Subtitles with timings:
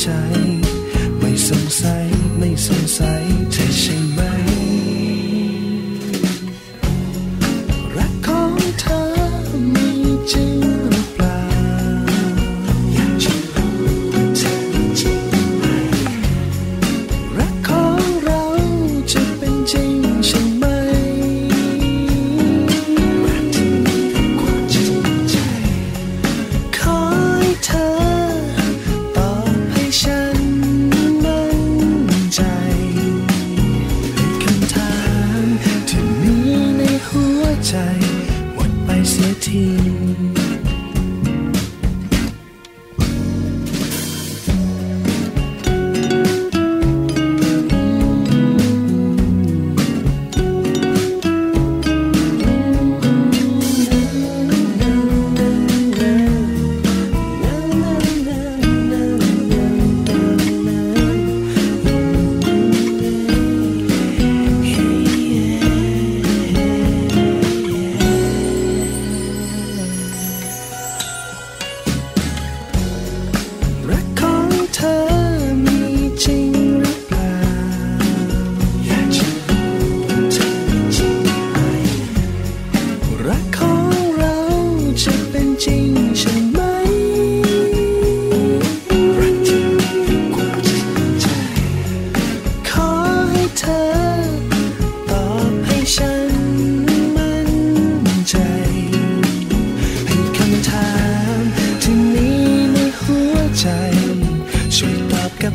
[0.00, 0.06] ใจ
[1.18, 2.06] ไม่สงสัย
[2.38, 4.59] ไม่สงสัยเธอใช่ไหม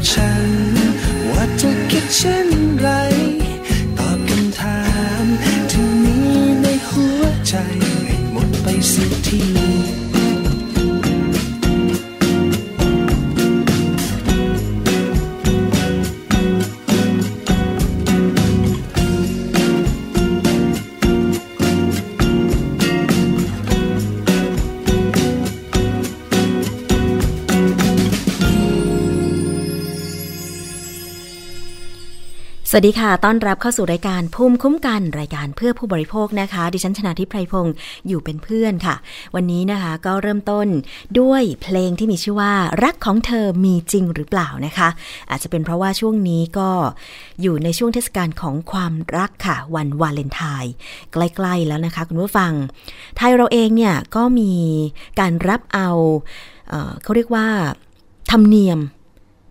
[0.09, 0.49] ฉัน
[1.31, 2.64] ว่าเธอคิดเช่น
[32.77, 37.75] วัสดีค่ะ ต้อนรับเข้าสู่รายการภูมิคุ้มกันรายการเพื่อผู้บริโภคนะคะ ดิฉันชนะทิพไพรพงศ์
[38.07, 38.95] อยู่เป็นเพื่อนค่ะ
[39.35, 40.67] วันนี้นะคะก็เริ่มต้น
[41.19, 42.53] ด้วยเพลงที่มีชื่อว่า
[42.83, 44.89] รักของเธอมีจริงหรือเปล่านะคะ
[45.29, 46.69] อาจจะเป็นเพราะว่าช่วงนี้ก็
[47.41, 50.73] อยู่ในช่วงเทศกาลของความรักค่ะ วันวาเลนไทน์
[51.11, 52.51] ใกล้ๆแล้วนะคะ คุณผู้ฟัง
[53.17, 54.51] ไทยเราเองเนี่ยก็มี
[55.19, 55.89] การรับเอา
[56.69, 57.47] เอ่อเขาเรียกว่า
[58.31, 58.79] ธรรมเนียม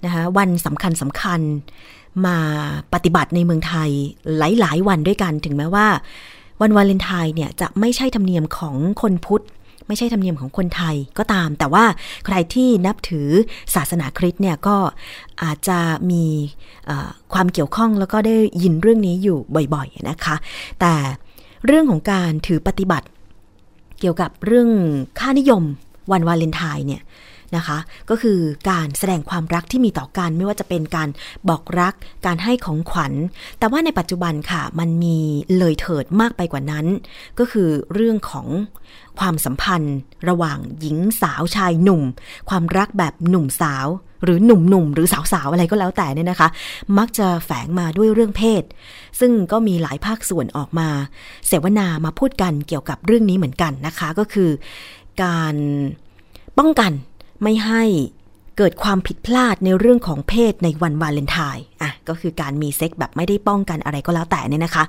[0.04, 1.42] นะคะวันสำคัญสำคัญ
[2.26, 2.36] มา
[2.94, 3.90] ปฏิบัติในเมืองไทย
[4.38, 5.86] หลาย ๆ วันด้วยกันถึงแม้ว่า
[6.60, 9.44] วันวาเลนไทน์เนี่ยจะไม่ใช่ธรรมเนียมของคนพุทธ
[9.88, 11.84] ไม่ใช่ธรรมเนียมของคนไทยก็ตาม แต่ว่า
[12.26, 13.28] ใครที่นับถือ
[13.74, 14.76] ศาสนาคริสต์เนี่ยก็
[15.42, 15.78] อาจจะ
[16.10, 16.24] มี
[17.32, 19.38] ความเกี่ยวข้องแล้วก็ได้ยินเรื่องนี้อยู่
[19.74, 20.36] บ่อย ๆ นะคะ
[20.80, 20.94] แต่
[21.66, 23.06] เรื่องของการถือปฏิบัติ
[24.00, 24.68] เกี่ยวกับเรื่อง
[25.18, 25.62] ค่านิยม
[26.12, 27.02] วันวาเลนไทน์เนี่ย
[27.56, 27.78] นะคะ
[28.10, 28.38] ก็คือ
[28.70, 31.08] การแสดงความรักที่มีต่อกันไม่ว่าจะเป็นการ
[31.48, 31.94] บอกรัก
[32.26, 33.12] การให้ของขวัญ
[33.58, 35.18] แต่ว่าในปัจจุบันค่ะ มันมี
[35.58, 36.86] เลยเถิดมากไปกว่านั้น
[37.38, 38.46] ก็คือเรื่องของ
[39.18, 39.96] ความสัมพันธ์
[40.28, 42.02] ระหว่างหญิงสาวชายหนุ่ม
[42.48, 43.86] ความรักแบบหนุ่มสาว
[44.24, 46.48] หรือหนุ่มหนุ่มหรือสาวสาวอะไรก็แล้วแต่เนี่ยนะคะ
[46.98, 48.62] มักจะแฝงมาด้วยเรื่องเพศ
[49.20, 50.88] ซึ่งก็มีหลายภาคส่วนออกมา
[51.46, 54.50] เสวนามาพูดกันเกี่ยวกับเรื่องนี้เหมือนกันนะคะ ก็คือ
[55.22, 55.54] การ
[56.58, 56.92] ป้องกัน
[57.44, 57.84] ไม่ให้
[58.58, 64.84] เกิดความผิดพลาดในเรื่องของเพศในวันวาเลนไทน์อะก็คือการมีเซ็กแบบไม่ได้ป้องกันอะไรก็แล้วแต่เนี่ยนะคะ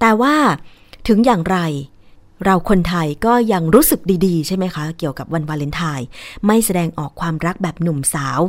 [0.00, 0.34] แต่ว่า
[1.08, 1.58] ถึงอย่างไร
[2.44, 6.06] เราคนไทยก็ยังรู้สึกดีๆ ใช่ไหมคะ เกี่ยวกับวันวาเลนไทน์
[6.46, 8.40] ไม่แสดงออกความรักแบบหนุ่มสาว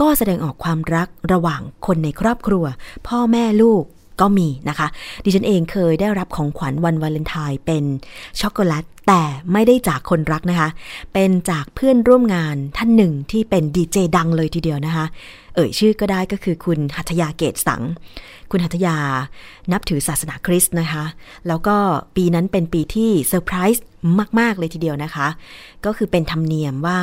[0.00, 2.64] ก็แสดงออกความรักระหว่างคนในครอบครัว
[3.08, 3.84] พ่อแม่ลูก
[4.20, 4.88] ก็มีนะคะ
[5.24, 7.84] ดิฉันเองเคยได้รับของขวัญวันวาเลนไทน์เป็น
[8.40, 9.22] ช็อกโกแลต แต่
[9.52, 10.68] ไม่ได้จากคนรักนะคะ
[11.12, 15.06] เป็นจากเพื่อนร่วมงานท่านหนึ่งที่เป็นดีเจดังเลยทีเดียวนะคะ
[15.54, 17.82] เอ่ยชื่อก็ได้ก็คือคุณหัทยาเกษสังข์
[18.50, 18.96] คุณหัทยา
[19.72, 21.04] นับถือศาสนาคริสต์นะคะ
[21.48, 21.76] แล้วก็
[22.16, 23.84] ปีนั้นเป็นปีที่เซอร์ไพรส์
[24.40, 25.28] มาก ๆ เลยทีเดียวนะคะ
[25.84, 27.00] ก็คือเป็นธรรมเนียมว่า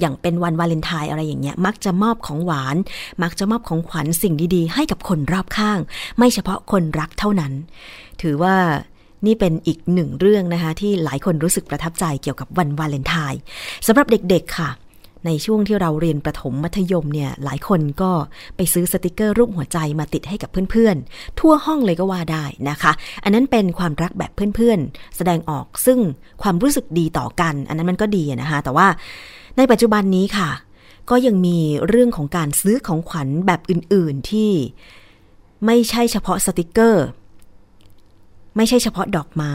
[0.00, 2.76] อย่างเป็นวันวาเลนไทน์อะไรอย่างเงี้ย มักจะมอบของหวาน
[3.22, 5.78] มักจะมอบของขวัญสิ่งดีๆ ให้กับคนรอบข้าง
[6.18, 7.52] ไม่เฉพาะคนรักเท่านั้น
[8.22, 8.54] ถือว่า
[9.26, 13.40] นี่เป็นอีกหนึ่งเรื่องนะคะ ที่หลายคนรู้สึกประทับใจเกี่ยวกับวันวาเลนไทน์
[13.86, 14.70] สำหรับเด็กๆค่ะ
[15.26, 18.10] ในช่วงที่เราเรียนประถมมัธยมเนี่ย หลายคนก็
[18.56, 22.92] ไปซื้อสติกเกอร์รูปหัวใจมาติดให้กับเพื่อนๆ ทั่วห้องเลยก็ว่าได้นะคะ
[23.24, 25.98] อันนั้นเป็นความรักแบบเพื่อนๆ แสดงออกซึ่ง
[26.42, 28.86] ความรู้สึกดีต่อกัน อันนั้นมันก็ดีนะคะ แต่ว่า
[29.56, 30.50] ในปัจจุบันนี้ค่ะ
[31.10, 31.58] ก็ยังมี
[31.88, 34.50] เรื่องของการซื้อของขวัญแบบอื่นๆที่
[35.66, 37.04] ไม่ใช่เฉพาะสติกเกอร์
[38.56, 39.54] ไม่ใช่เฉพาะดอกไม้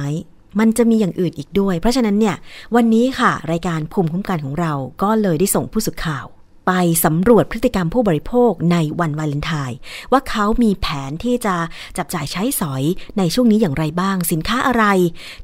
[0.59, 2.35] มันจะมีอย่างอื่นอีกด้วย เพราะฉะนั้นเนี่ย
[2.75, 6.25] วันนี้ค่ะ รายการภูมิคุ้มกันของเราก็เลยได้ส่งผู้สื่อข่าว
[6.67, 6.71] ไป
[7.05, 9.77] สำรวจพฤติกรรมผู้บริโภคในวันวาเลนไทน์
[10.11, 11.55] ว่าเขามีแผนที่จะ
[11.97, 12.83] จับจ่ายใช้สอย
[13.17, 14.85] ในช่วงนี้อย่างไรบ้าง สินค้าอะไร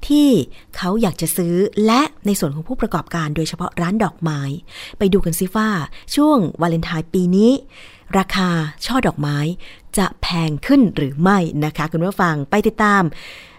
[0.08, 0.28] ที่
[0.78, 1.56] เขาอยากจะซื้อ
[1.86, 4.42] และในส่วนของผู้ประกอบการโดยเฉพาะร้านดอกไม้
[4.98, 5.70] ไปดูกันซิว่า
[6.16, 7.52] ช่วงวาเลนไทน์ปีนี้
[8.20, 8.50] ราคา
[8.86, 9.38] ช่อดอกไม้
[9.98, 13.04] จะแพงขึ้นหรือไม่นะคะ คุณผู้ฟังไปติดตาม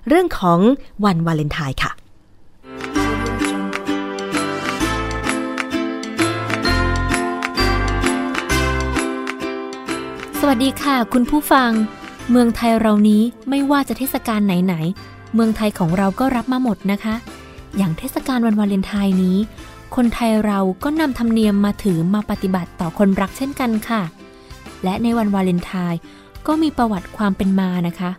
[0.09, 0.59] เรื่องของ
[1.05, 1.93] วันวาเลนไทน์ค่ะ
[10.41, 11.71] สวัสดีค่ะ คุณผู้ฟัง
[12.31, 17.15] เมืองไทยเรานี้ไม่ว่าจะเทศกาลไหนๆ เมืองไทยของเราก็รับมาหมดนะคะ
[17.77, 19.37] อย่างเทศกาลวันวาเลนไทน์นี้
[19.97, 24.03] คนไทยเราก็นำธรรมเนียมมาถือมาปฏิบัติต่อคนรักเช่นกันค่ะ
[24.85, 25.99] และในวันวาเลนไทน์
[26.47, 28.11] ก็มีประวัติความเป็นมานะคะ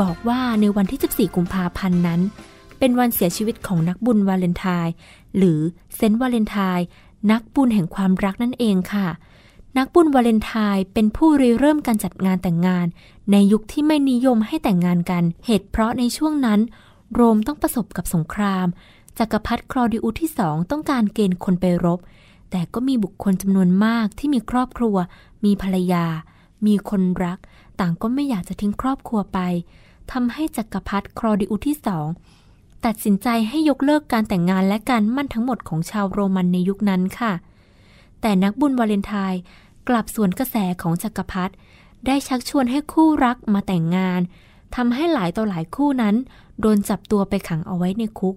[0.00, 2.20] บอกว่าในวันที่ 14 กุมภาพันธ์นั้น
[2.78, 4.92] เป็นวันเสียชีวิตของนักบุญวาเลนไทน์
[5.36, 5.60] หรือ
[5.94, 6.86] เซนต์วาเลนไทน์
[7.32, 9.08] นักบุญแห่งความรักนั่นเองค่ะ
[9.78, 12.86] นักบุญวาเลนไทน์เป็นผู้ริเริ่มการจัดงานแต่งงาน
[13.32, 16.60] ในยุคที่ไม่นิยมให้แต่งงานกัน เหตุเพราะในช่วงนั้น
[17.14, 18.66] โรมต้องประสบกับสงคราม
[19.18, 21.98] จักรพรรดิคลอดิอุสที่สองต้องการเกณฑ์คนไปรบ
[22.50, 24.96] แต่ก็มีบุคคลจำนวนมากที่มีครอบครัว
[25.44, 26.04] มีภรรยา
[26.66, 27.38] มีคนรัก
[27.80, 29.38] ต่างก็ไม่อยากจะทิ้งครอบครัวไป
[30.12, 32.06] ทำให้จักรพรรดิคลอดิอุสที่สอง
[32.86, 37.32] ตัดสินใจให้ยกเลิกการแต่งงานและการมั่นทั้งหมดของชาวโรมันในยุคนั้นค่ะ
[38.20, 39.40] แต่นักบุญวาเลนไทน์
[39.88, 41.54] กลับสวนกระแสของจักรพรรดิ
[42.06, 44.20] ได้ชักชวนให้คู่รักมาแต่งงาน
[44.76, 46.14] ทำให้หลายต่อหลายคู่นั้น
[46.60, 48.36] โดนจับตัวไปขังเอาไว้ในคุก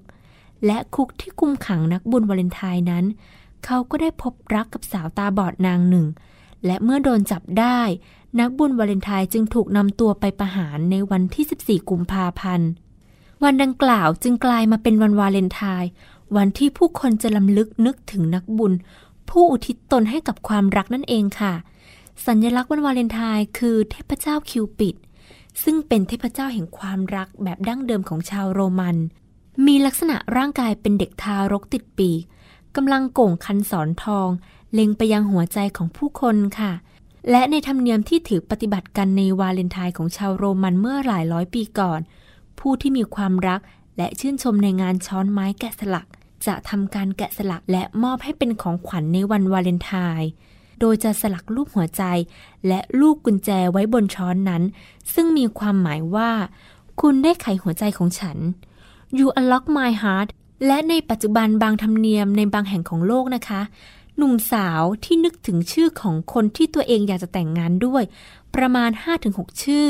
[0.66, 3.06] และคุกที่คุมขังนักบุญวาเลนไทน์นั้น
[3.66, 6.06] เขาก็ได้พบรักกับสาวตาบอดนางหนึ่ง
[6.66, 7.80] และเมื่อโดนจับได้
[8.40, 12.70] นักบุญวาเลนไทน์จึงถูกนำตัวไปประหารในวันที่ 14 กุมภาพันธ์
[13.44, 15.90] วันดังกล่าวจึงกลายมาเป็นวันวาเลนไทน์
[16.38, 18.74] วันที่ผู้คนจะลำลึกนึกถึงนักบุญ
[19.30, 21.54] ผู้อุทิศตนให้กับความรักนั่นเองค่ะ
[22.26, 24.96] สัญลักษณ์วันวาเลนไทน์คือเทพเจ้าคิวปิด
[25.64, 28.96] ซึ่งเป็นเทพเจ้าแห่งความรักแบบดั้งเดิมของชาวโรมัน
[29.66, 32.18] มีลักษณะร่างกายเป็นเด็กทารกติดปีก
[32.76, 34.30] กำลังโก่งคันสอนทอง
[34.74, 36.72] เล็งไปยังหัวใจของผู้คนค่ะ
[37.30, 42.00] และในธรรมเนียมที่ถือปฏิบัติกันในวาเลนไทน์ของชาวโรมันเมื่อหลายร้อยปีก่อน
[42.60, 43.62] ผู้ที่มีความรัก
[43.98, 46.08] และชื่นชมในงานช้อนไม้แกะสลัก
[46.46, 50.30] จะทำการแกะสลักและมอบให้เป็นของขวัญในวันวาเลนไทน์
[50.80, 52.04] โดยจะสลักรูปหัวใจ
[52.68, 54.64] และลูกกุญแจไว้บนช้อนนั้น
[55.14, 56.32] ซึ่งมีความหมายว่า
[57.02, 58.38] คุณได้ไขหัวใจของฉัน
[59.18, 60.30] You unlock my heart
[60.66, 63.62] และในปัจจุบันบางธรรมเนียมในบางแห่งของโลกนะคะ
[64.18, 68.04] หนุ่มสาวที่นึกถึงชื่อของคนที่ตัวเองอยากจะแต่งงานด้วย
[68.56, 68.90] ประมาณ
[69.28, 69.88] 5-6 ชื่อ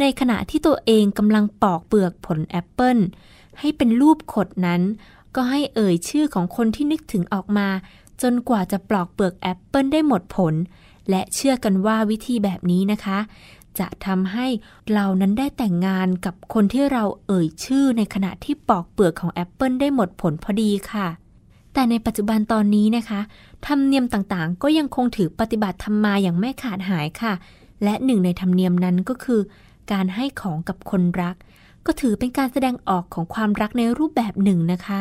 [0.00, 2.98] ในขณะที่ตัวเองกำลังปอกเปลือกผลแอปเปิล
[3.58, 4.82] ให้เป็นรูปขดนั้น
[5.34, 7.68] ก็ให้เอ่ยชื่อของคนที่นึกถึงออกมา
[8.22, 10.54] จนกว่าจะปอกเปลือกแอปเปิลได้หมดผล
[11.10, 13.18] และเชื่อกันว่าวิธีแบบนี้นะคะ
[13.78, 14.46] จะทำให้
[14.92, 21.08] เรานั้นได้แต่งงานกับคนที่เราเอ่ยชื่อในขณะที่ปอกเปลือกของแอปเปิลได้หมดผลพอดีค่ะ
[21.72, 23.20] แต่ในปัจจุบันตอนนี้นะคะ
[23.66, 27.32] ธรรมเนียมต่างๆ ก็ยังคงถือปฏิบัติธรรมมาอย่างไม่ขาดหายค่ะ
[27.84, 29.40] และหนึ่งในธรรมเนียมนั้นก็คือ
[29.92, 31.36] การให้ของกับคนรัก
[31.86, 35.00] ก็ถือเป็นการแสดงออกของความรักในรูปแบบหนึ่งนะคะ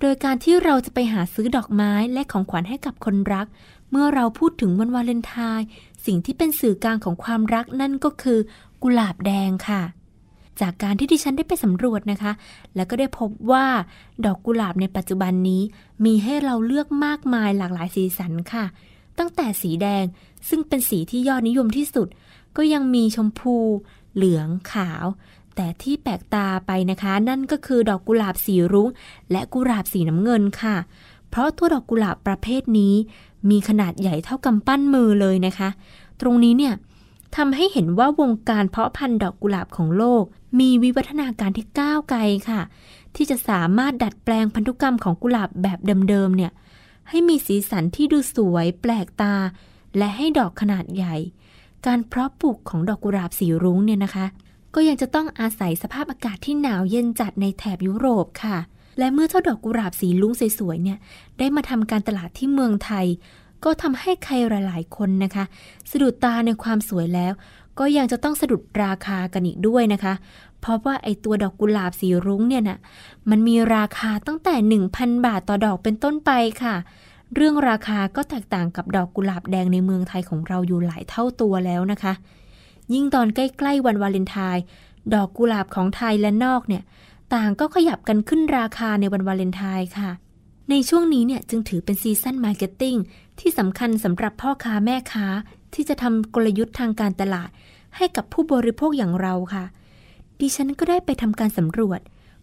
[0.00, 3.46] โดยการที่เราจะไปหาซื้อดอกไม้และของขวัญให้กับคนรัก
[3.90, 5.66] เมื่อเราพูดถึงวันวาเลนไทน์
[6.06, 8.38] สิ่งที่เป็นสื่อกลางของความรักนั่นก็คือ
[8.82, 9.82] กุหลาบแดงค่ะ
[10.60, 12.32] จากการที่ดิฉันได้ไปสำรวจนะคะ
[12.74, 13.66] แล้วก็ได้พบว่า
[14.24, 15.62] ดอกกุหลาบในปัจจุบันนี้
[16.04, 18.64] มีให้เราเลือกมากมายหลากหลายสีสันค่ะ
[19.18, 20.04] ตั้งแต่สีแดง
[20.48, 22.08] ซึ่งเป็นสีที่ยอดนิยมที่สุด
[22.56, 23.56] ก็ยังมีชมพู
[24.14, 25.06] เหลืองขาว
[25.56, 28.88] แต่ที่แปลกตาไปนะคะ นั่นก็คือดอกกุหลาบสีรุ้ง
[29.30, 30.76] และกุหลาบสีน้ำเงินค่ะ
[31.30, 32.94] เพราะตัวดอกกุหลาบประเภทนี้
[33.50, 35.68] มีขนาดใหญ่เท่ากำปั้นมือเลยนะคะ
[36.20, 36.74] ตรงนี้เนี่ย
[37.36, 40.24] ทำให้เห็นว่าวงการเพาะพันธุ์ดอกกุหลาบของโลก
[40.60, 42.60] มีวิวัฒนาการที่ก้าวไกลค่ะ
[43.16, 46.52] ที่จะสามารถดัดแปลงพันธุกรรมของกุหลาบแบบเดิมๆเนี่ย
[47.08, 49.34] ให้มีสีสันที่ดูสวยแปลกตา
[49.98, 51.16] และให้ดอกขนาดใหญ่
[51.86, 54.26] การเพาะปลูกของดอกกุหลาบสีรุ้งเนี่ยนะคะ
[54.74, 58.58] ก็ยังจะต้องอาศัยสภาพอากาศที่หนาวเย็นจัดในแถบยุโรปค่ะ
[58.98, 60.98] และเมื่อเจ้าดอกกุหลาบสีลุ้งสวยๆเนี่ย
[61.38, 63.06] ได้มาทำการตลาดที่เมืองไทย
[63.64, 65.44] ก็ทำให้ใครหลายๆคนนะคะ
[65.90, 67.32] สะดุดตาในความสวยแล้ว
[67.78, 70.14] ก็ยังจะต้องสะดุดราคากันอีกด้วยนะคะ
[70.60, 72.78] เพราะว่าไอตัวดอกกุหลาบสีรุ้งเนี่ยนะ
[73.30, 74.54] มันมีราคาตั้งแต่
[74.94, 76.30] 1,000 บาทต่อดอกเป็นต้นไป
[76.62, 76.74] ค่ะ
[77.34, 82.12] เรื่องราคาก็แตกต่างกับดอกกุหลาบแดงในเมืองไทยของเราอยู่หลายเท่าตัวแล้วนะคะ
[82.92, 84.62] ยิ่งตอนใกล้ๆวันวาเลนไทน์
[85.14, 86.82] ดอกกุหลาบของไทยและนอกเนี่ย
[87.34, 90.10] ต่างก็ขยับกันขึ้นราคาในวันวาเลนไทน์ค่ะ
[90.70, 92.96] ในช่วงนี้เนี่ยจึงถือเป็น season marketing
[93.40, 95.26] ที่สำคัญสำหรับพ่อค้าแม่ค้า
[95.74, 97.50] ที่จะทำกลยุทธ์ทางการตลาด
[97.96, 99.64] ให้กับผู้บริโภคอย่างเราค่ะ
[100.40, 102.00] ดิฉันก็ได้ไปทำการสำรวจ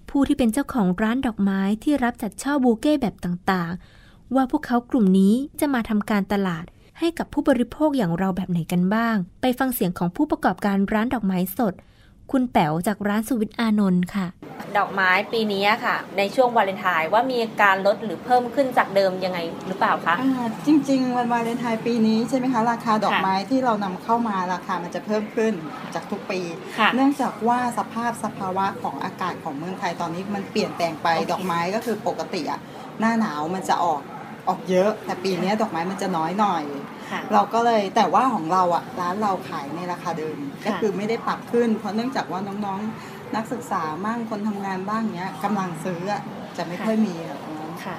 [0.09, 6.65] ผู้ที่เป็นเจ้าของร้านดอกไม้ที่รับจัดช่อบูเก้แบบต่างๆ ว่าพวกเขากลุ่มนี้จะมาทำการตลาด
[6.99, 11.73] ให้กับผู้บริโภคอย่างเราแบบไหนกันบ้าง ไปฟังเสียงของผู้ประกอบการร้านดอกไม้สด
[12.31, 14.27] คุณแป๋วจากร้านสุวิทย์อานนท์ค่ะ
[14.77, 25.53] ดอกไม้ปีนี้ค่ะ ในช่วงวาเลนไทน์ว่ามีการลดหรือเพิ่มขึ้นจากเดิมยังไงหรือเปล่าคะอ่าจริง ๆ วันวาเลนไทน์ปีนี้ใช่ไหมคะราคาดอกไม้ที่เรานำเข้ามาราคามันจะเพิ่มขึ้น
[25.93, 26.39] จากทุกปี
[26.77, 32.59] ค่ะเนื่องจากว่าสภาพสภาวะของอากาศของเมืองไทยตอนนี้มันเปลี่ยนแปลงไปโอเคดอกไม้ก็คือปกติอะ
[32.99, 34.01] หน้าหนาวมันจะออก
[34.49, 37.00] ออกเยอะ แต่ปีนี้ดอกไม้มันจะน้อยหน่อยค่ะ
[37.33, 46.21] เราก็เลยแต่ว่าของเราอะร้านเราขายในราคาเดิมค่ะก็คือไม่ได้ปรับขึ้น เพราะเนื่องจากว่าน้องๆนักศึกษาบ้างคนทำงานบ้างเนี้ยกำลังซื้ออะ
[46.57, 47.97] จะไม่ค่อยมีอะตรงนั้นค่ะ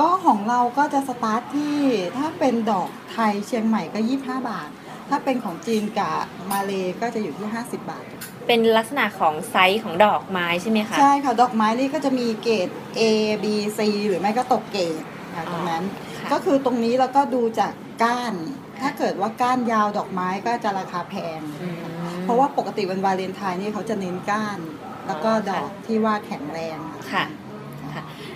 [0.00, 1.76] ก็ของเราก็จะสตาร์ทที่
[2.18, 4.68] ถ้าเป็นดอกไทยเชียงใหม่ก็ 25 บาท
[5.08, 6.16] ถ้าเป็นของจีนกับ
[6.50, 8.04] มาเลก็จะอยู่ที่ 50 บาท
[8.46, 12.68] เป็นลักษณะของไซส์ของดอกไม้ใช่ไหมคะ ใช่ค่ะ ดอกไม้นี่ก็จะมีเกรด
[13.00, 13.02] A
[13.42, 13.46] B
[13.78, 15.02] C หรือไม่ก็ตกเกรด
[15.34, 15.82] ค่ะตรงนั้น
[16.18, 17.72] ค่ะก็คือตรงนี้เราก็ดูจาก
[18.02, 18.34] ก้าน
[18.80, 21.76] ถ้าเกิดว่าก้านยาวดอกไม้ก็จะราคาแพงอืม
[22.22, 24.58] เพราะว่าปกติวันวาเลนไทน์นี่เขาจะเน้นก้าน
[25.06, 26.78] แล้วก็อ๋อดค่ะอกที่ว่าแข็งแรง
[27.12, 27.24] ค่ะ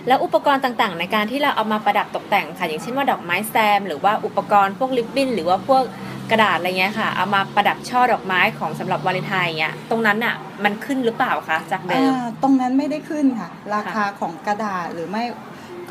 [0.07, 5.83] แล้วอุปกรณ์ต่างๆ ในการที่เราเอามาประดับตกแต่งค่ะ อย่างเช่นว่าดอกไม้แซม หรือว่าอุปกรณ์พวกริบบิ้นหรือว่าพวก
[6.31, 15.23] กระดาษอะไรเงี้ยค่ะ เอามาประดับช่อดอกไม้ของสำหรับวาเลนไทน์เงี้ยตรงนั้นอะมันขึ้นหรือเปล่าคะจากเดิมอ่าตรงนั้นไม่ได้ขึ้นค่ะ ราคาของกระดาษหรือไม่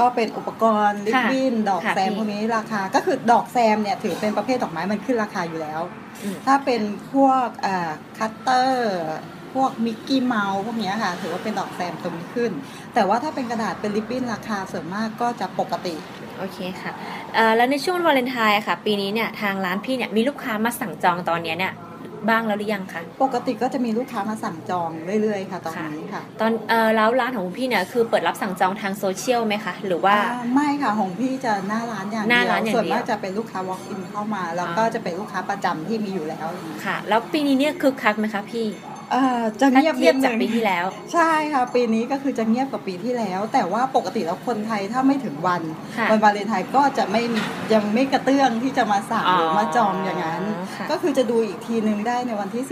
[0.00, 5.80] ก็เป็นอุปกรณ์ลิบบิ้นดอกค่ะแซมพี่พวกนี้ราคา ก็คือดอกแซมเนี่ยถือเป็นประเภทดอกไม้มันขึ้นราคาอยู่แล้ว
[6.22, 6.80] อืมถ้าเป็น
[7.12, 8.92] พวกอ่าคัตเตอร์
[9.54, 12.50] พวกมิกกี้เมาส์พวกเนี้ยค่ะ ถือว่าเป็นดอกแซมตรงนี้ขึ้น
[12.94, 15.94] แต่ว่าถ้าเป็นกระดาษเป็นริบบิ้นราคาส่วนมากก็จะปกติ
[16.38, 16.92] โอเคค่ะ
[17.34, 21.72] เอ่อแล้วในช่วงวันวาเลนไทน์อะค่ะ ปีนี้เนี่ยทางร้านพี่เนี่ยมีลูกค้ามาสั่งจองตอนเนี้ยเนี่ย
[22.28, 24.90] บ้างแล้วหรือยังคะปกติก็จะมีลูกค้ามาสั่งจอง
[25.22, 36.46] เรื่อยๆค่ะตอนนี้ค่ะ ตอนเอ่อแล้วร้านของคุณพี่เนี่ยคือเปิดรับสั่งจองทางโซเชียลไหมคะหรือว่าอ่าไม่ค่ะของพี่จะหน้าร้านอย่างเดียว หน้าร้านอย่างส่วนเดียวส่วนมากจะเป็นลูกค้า walk in เข้ามา แล้วก็อ่าจะเป็นลูกค้าประจำที่มีอยู่แล้ว
[36.84, 38.97] ค่ะ แล้วปีนี้เนี่ยคึกคักไหมคะพี่เอ่อ
[39.60, 45.62] จะถ้าเงียบเทียบนิดจากนึงปีที่แล้ว ใช่ค่ะ ปีนี้ก็คือจะเงียบกว่าปีที่แล้ว แต่ว่าปกติแล้วคนไทยถ้าไม่ถึงวัน
[45.98, 47.40] ค่ะวันวาเลนไทน์ก็จะไม่มี
[47.74, 50.42] ยังไม่กระเตื้องที่จะมาสั่งอ๋อหรือมาจองอย่างนั้น
[50.76, 52.64] ค่ะก็คือจะดูอีกทีนึงได้ในวันที่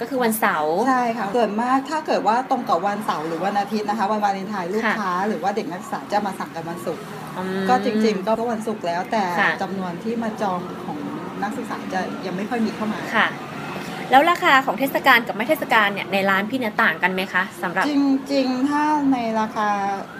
[0.00, 7.04] ก็คือวันเสาร์13ใช่ค่ะส่วนมากถ้าเกิดว่าตรงกับวันเสาร์หรือวันอาทิตย์นะคะ วันวาเลนไทน์ลูกค่ะค้า หรือว่าเด็กนักศึกษาจะมาสั่งกันวันศุกร์
[7.38, 10.98] อืมก็จริง ๆ ก็วันศุกร์แล้วแต่ค่ะจำนวนที่มาจองของ
[11.42, 13.26] นักศึกษาจะยังไม่ค่อยมีเข้ามาค่ะ
[14.10, 17.92] แล้วราคาของเทศกาลกับไม่เทศกาลเนี่ยในร้านพี่เนี่ยต่างกันไหมคะสำหรับ จ
[18.32, 19.68] ริงๆ ถ้าในราคา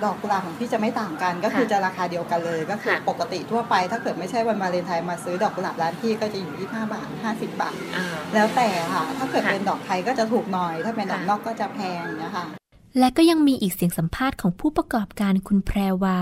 [0.04, 12.44] ดอกกุหลาบของพี่จะไม่ต่างกัน ก็คือจะราคาเดียวกันเลย ก็คือค่ะ ปกติทั่วไป ถ้าเกิดไม่ใช่วันวาเลนไทน์มาซื้อดอกกุหลาบร้านพี่ก็จะอยู่ที่5บาท50 บาท อ่า แล้วแต่ค่ะ ถ้าเกิดค่ะเป็นดอกไทยก็จะถูกหน่อย ถ้าเป็นดอกค่ะ นอกก็จะแพงนะคะ
[12.98, 16.16] และก็ยังมีอีกเสียงสัมภาษณ์ของผู้ประกอบการคุณแพรวา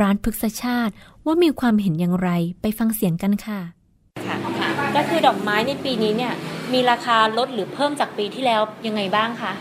[0.00, 0.92] ร้านพฤกษชาติ
[1.26, 2.30] ว่ามีความเห็นอย่างไร
[2.60, 3.60] ไปฟังเสียงกันค่ะ
[4.26, 4.53] ค่ะ
[4.96, 6.34] ก็คือดอกไม้ในปีนี้เนี่ย
[6.72, 9.52] มีราคาลดหรือเพิ่มจากปีที่แล้วยังไงบ้างคะ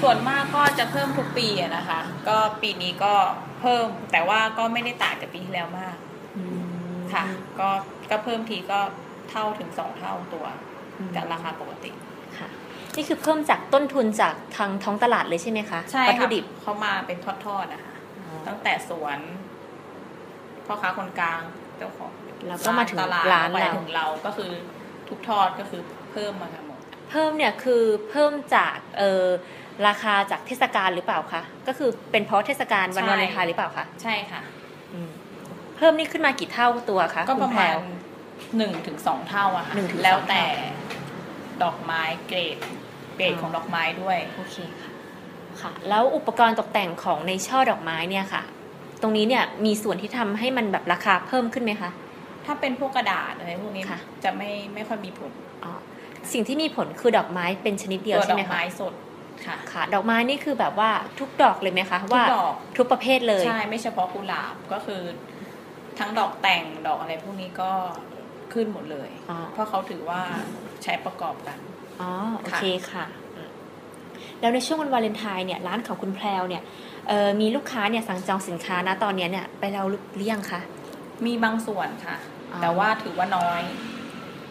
[0.00, 3.14] ส่วนมากก็จะเพิ่มทุกปีอะนะคะ ก็ปีนี้ก็
[3.60, 5.96] เพิ่มแต่ว่าก็ไม่ได้ต่างจากปีที่แล้วมาก
[7.14, 7.24] ค่ะ
[7.60, 7.68] ก็
[8.10, 8.80] ก็เพิ่มทีก็
[9.30, 10.46] เท่าถึงสองเท่าตัว
[11.16, 11.90] จากราคาปกติ
[12.38, 12.48] ค่ะ
[12.96, 17.94] นี่คือเพิ่มจากต้นทุนจากทางท้องตลาดเลยใช่ไหมคะใช่วัตถุค่ะดิบเขามาเป็นทอดๆนะคะ
[18.46, 19.18] ตั้งแต่สวน
[20.66, 21.40] พ่อค้าคนกลาง
[21.78, 22.12] เจ้าของ
[22.46, 24.50] แล้วก็มาถึงตลาดร้านไปเราถึงเราก็คือ
[25.08, 25.82] ทุกทอดก็คือ
[26.12, 26.78] เพิ่มมากันหมด
[27.10, 29.24] เพิ่มเนี่ยคือเพิ่มจากเออ
[29.86, 34.40] ราคาจากเทศกาลหรือเปล่าคะก็คือเป็นเพราะเทศกาลวันใช่วาเลนไทน์หรือเปล่าคะใช่ค่ะ
[34.92, 35.10] อืม
[35.76, 37.78] เพิ่มนี่ขึ้นมากี่เท่าตัวคะก็คุปณระแพรมาณว
[38.56, 40.68] หนึ่งถึงสองเท่าอะค่ะหนึ่งถึงสองแล้วแต่เท่
[41.62, 42.56] ดอกไม้เกรด
[43.16, 44.90] เกรดของดอกไม้ด้วยโอเคค่ะ
[45.60, 48.42] ค่ะแล้วอุปกรณ์ตกแต่งของในช่อดอกไม้เนี่ยค่ะ
[49.02, 51.90] ตรงนี้เนี่ยมีส่วนที่ทำให้มันแบบราคาเพิ่มขึ้นไหมคะ
[52.46, 55.30] ถ้าเป็นพวกกระดาษอะไรพวกนี้ค่ะจะไม่ไม่ค่อยมีผล
[55.64, 55.72] อ๋อ
[56.32, 58.94] สิ่งที่มีผลคือดอกไม้เป็นชนิดเดียวตัวใช่ดอไหมกคะไม้สด
[59.46, 65.02] ค่ะค่ะ ดอกไม้นี่คือแบบว่าทุกดอกเลยไหมคะทุว่ากดอกทุกประเภทเลยใช่ไม่เฉพาะกุหลาบก็คือ
[65.98, 67.70] ทั้งดอกแต่งดอกอะไรพวกนี้ก็
[68.52, 70.20] ขึ้นหมดเลยอ๋อเพราะเขาถือว่า
[70.82, 71.58] ใช้ประกอบกัน
[72.00, 73.06] อ๋อโอเคค่ะ
[73.36, 73.50] อืม
[74.40, 76.62] แล้วในช่วงวันวาเลนไทน์เนี่ยร้านของคุณแพรวเนี่ย
[77.08, 80.60] เอ่อมีลูกค้าเนี่ยสั่งจองสินค้านะตอนเนี้ยเนี่ยไปแล้วหรือยังคะ
[81.26, 82.16] มีบางส่วนค่ะ
[82.52, 83.62] อ๋อแต่ว่าถือว่าน้อย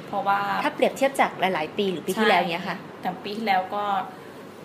[0.08, 3.84] เพราะว่าถ้าเปรียบเทียบจากหลาย ๆ ปีหรือปีที่แล้วเนี่ยค่ะแต่ปีที่แล้วก็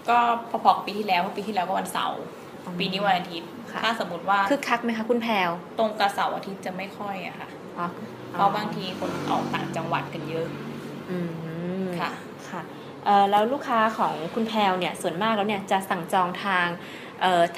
[0.09, 0.19] ก็
[0.51, 2.21] พอๆกับปีที่แล้วเพราะปีที่แล้วก็วันเสาร์
[2.65, 7.87] อ๋อปีนี้วันอาทิตย์ค่ะถ้าสมมติว่าคึกคักไหมคะคุณแพรวตรงกับเสาร์อาทิตย์จะไม่ค่อยอะค่ะอ๋อ
[8.33, 10.47] เพราะบางทีคนออกต่างจังหวัดกันเยอะ
[11.11, 11.19] อื
[11.85, 12.11] มค่ะ
[12.51, 12.63] ค่ะ
[13.05, 17.04] เอ่อแล้วลูกค้าของคุณแพรวเนี่ยส่วนมากแล้วเนี่ยจะสั่งจองทางเอ่อ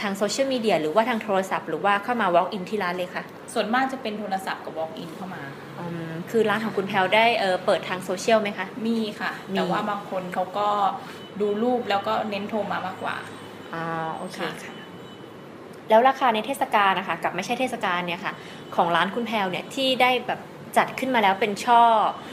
[0.00, 3.22] ทางโซเชียลมีเดียหรือว่าทางโทรศัพท์ หรือว่าเข้ามา walk in ที่ร้านเลยค่ะ
[3.54, 5.42] ส่วนมากจะเป็นโทรศัพท์กับ walk in เข้ามา
[5.78, 10.68] อืมคือร้านของคุณแพรวได้เอ่อเปิดทางโซเชียลไหมคะ มีค่ะมีแต่ว่าบางคนเขาก็
[11.40, 13.16] ดูรูปแล้วก็เน้นโทรมามากกว่า
[13.74, 13.84] อ๋อ
[14.18, 14.74] โอเคค่ะค่ะ
[15.88, 18.32] แล้วราคาในเทศกาลนะคะ กับไม่ใช่เทศกาลเนี่ยค่ะ
[18.76, 20.40] ของร้านคุณแพรวเนี่ยที่ได้แบบ
[20.76, 21.82] จัดขึ้นมาแล้วเป็นช่อ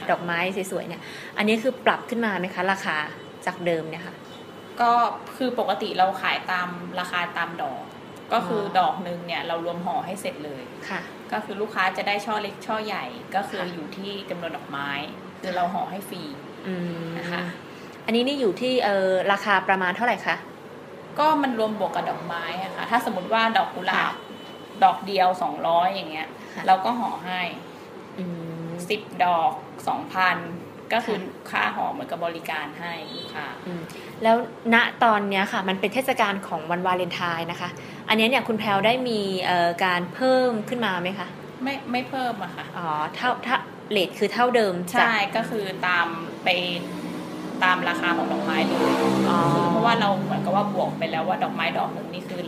[0.09, 0.39] ดอกไม้
[0.71, 1.01] สวยๆเนี่ย
[1.37, 2.97] อันนี้คือปรับขึ้นมาไหมคะ ราคา
[3.45, 4.15] จากเดิมเนี่ยค่ะ
[4.81, 4.91] ก็
[5.37, 6.67] คือปกติเราขายตาม
[6.99, 7.83] ราคาตามดอก
[8.33, 13.05] ก็คือออดอกหนึ่งเนี่ยเรารวมห่อให้เสร็จเลยค่ะ ก็คือลูกค้าจะได้ช่อเล็กช่อใหญ่
[13.35, 14.89] ก็คือค่ะอยู่ที่จำนวนดอกไม้
[15.41, 16.23] คือเราห่อให้ฟรี
[16.67, 17.43] อืมนะคะ
[18.05, 20.35] อันนี้นี่อยู่ที่เอ่อราคาประมาณเท่าไหร่คะ
[21.19, 24.13] ก็มันรวมบวกกับดอกไม้อะค่ะถ้าสมมติว่าดอกกุหลาบ
[24.83, 27.41] ดอกเดียวสองร้อยอย่างเงี้ยค่ะเราก็ห่อให้
[28.19, 28.25] อื
[28.65, 29.51] มสิบดอก
[29.87, 30.37] สองพัน
[30.93, 33.81] ก็คือค่ะค่าห่อเหมือนกับบริการให้ลูกค้าอืม
[34.23, 34.37] แล้ว
[34.73, 37.69] ณตอนเนี้ยค่ะมันเป็นเทศกาลของวันวาเลนไทน์นะคะ
[38.09, 41.27] อันเนี้ยเนี่ยคุณแพรวได้มีเอ่อการเพิ่มขึ้นมาไหมคะ
[41.63, 43.57] ไม่ไม่เพิ่มอะค่ะอ๋อเท่าถ้า
[43.91, 46.07] เลทคือเท่าเดิมจากใช่ก็คือตาม
[46.43, 46.49] ไป
[47.63, 48.93] ตามราคาของดอกไม้เลย
[49.29, 52.41] อ๋อคือเพราะว่าเราเหมือนกับว่าบวกไปแล้วว่าดอกไม้ดอกหนึ่งนี่คือ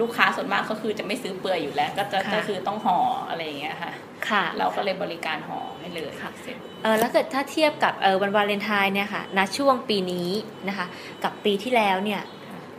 [0.00, 3.92] ลูกค้าส่วนมากก็คือจะไม่ซื้อเปลือยอยู่แล้ว ก็จะก็คือต้องห่ออะไรอย่างเงี้ยค่ะ
[4.28, 10.30] ค่ะ เราก็เลยบริการห่อให้เลยค่ะเสร็จเออแล้วเกิดถ้าเทียบกับเออวันวาเลนไทน์เนี่ยค่ะณช่วงปีนี้
[10.68, 10.86] นะคะ
[11.24, 12.20] กับปีที่แล้วเนี่ย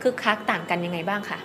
[0.02, 1.38] คือคักต่างกันยังไงบ้างคะ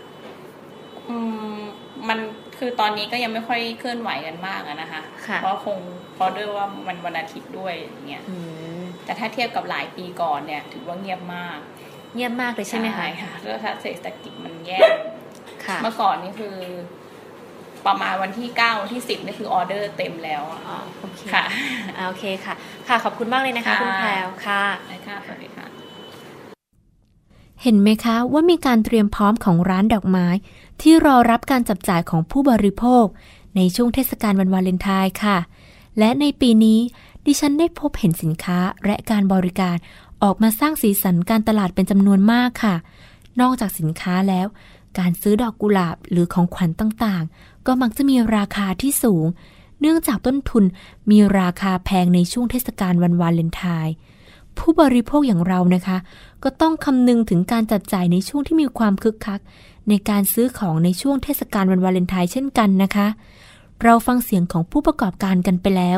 [1.09, 1.17] อื
[1.59, 1.61] ม
[2.09, 2.19] มัน
[2.57, 5.77] คือตอนนี้ก็ยังไม่ค่อยเคลื่อนไหวกันมากอะนะคะค่ะเพราะคง
[6.15, 8.37] เพราะด้วยว่ามันวันอาทิตย์ด้วยอย่างเงี้ยอื
[8.79, 11.57] มแต่ถ้าเทียบกับหลายปีก่อนเนี่ย ถือว่าเงียบมาก
[12.15, 14.79] เงียบมากเลยใช่ไหมคะค่ะเรื่องเศรษฐกิจมันแย่
[15.67, 16.55] ค่ะเมื่อก่อนนี่คือ
[17.85, 21.43] ประมาณวันที่เก้าวันที่สิบนี่คือออเดอร์เต็มแล้วอะอ๋อโอเคค่ะ
[21.97, 22.53] อ่าโอเคค่ะ
[22.87, 25.65] ค่ะขอบคุณมากเลยนะคะ ค่ะ คุณแพรวค่ะ ได้ค่ะสวัสดีค่ะ
[27.61, 30.27] เห็นไหมคะว่ามีการเตรียมพร้อมของร้านดอกไม้
[30.81, 33.05] ที่รอรับการจับจ่ายของผู้บริโภค
[33.55, 35.37] ในช่วงเทศกาลวันวาเลนไทน์ค่ะ
[35.99, 36.79] และในปีนี้
[37.25, 39.75] ดิฉันได้พบเห็นสินค้าและการบริการ
[40.23, 42.75] ออกมาสร้างสีสันการตลาดเป็นจำนวนมากค่ะ
[43.41, 44.47] นอกจากสินค้าแล้ว
[44.99, 49.25] การซื้อดอกกุหลาบหรือของขวัญต่างๆ ก็มักจะมีราคาที่สูง
[49.79, 50.63] เนื่องจากต้นทุน
[51.11, 53.93] มีราคาแพงในช่วงเทศกาลวันวาเลนไทน์
[54.57, 55.97] ผู้บริโภคอย่างเรานะคะ
[56.43, 59.39] ก็ต้องคำนึงถึงการจัดจ่ายในช่วงที่มีความคึกคัก
[59.89, 63.07] ในการซื้อของในช่วงเทศกาลวันวาเลนไทน์เช่นกันนะคะ
[63.83, 65.97] เราฟังเสียงของผู้ประกอบการกันไปแล้ว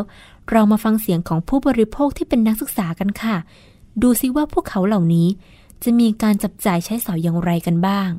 [0.52, 3.36] เรามาฟังเสียงของผู้บริโภคที่เป็นนักศึกษากันค่ะ
[4.02, 5.28] ดูซิว่าพวกเขาเหล่านี้
[5.84, 8.10] จะมีการจับจ่ายใช้สอยอย่างไรกันบ้าง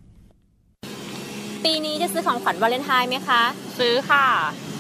[1.65, 3.43] ปีนี้จะซื้อของขวัญวาเลนไทน์ไหมคะ
[3.79, 4.27] ซื้อค่ะ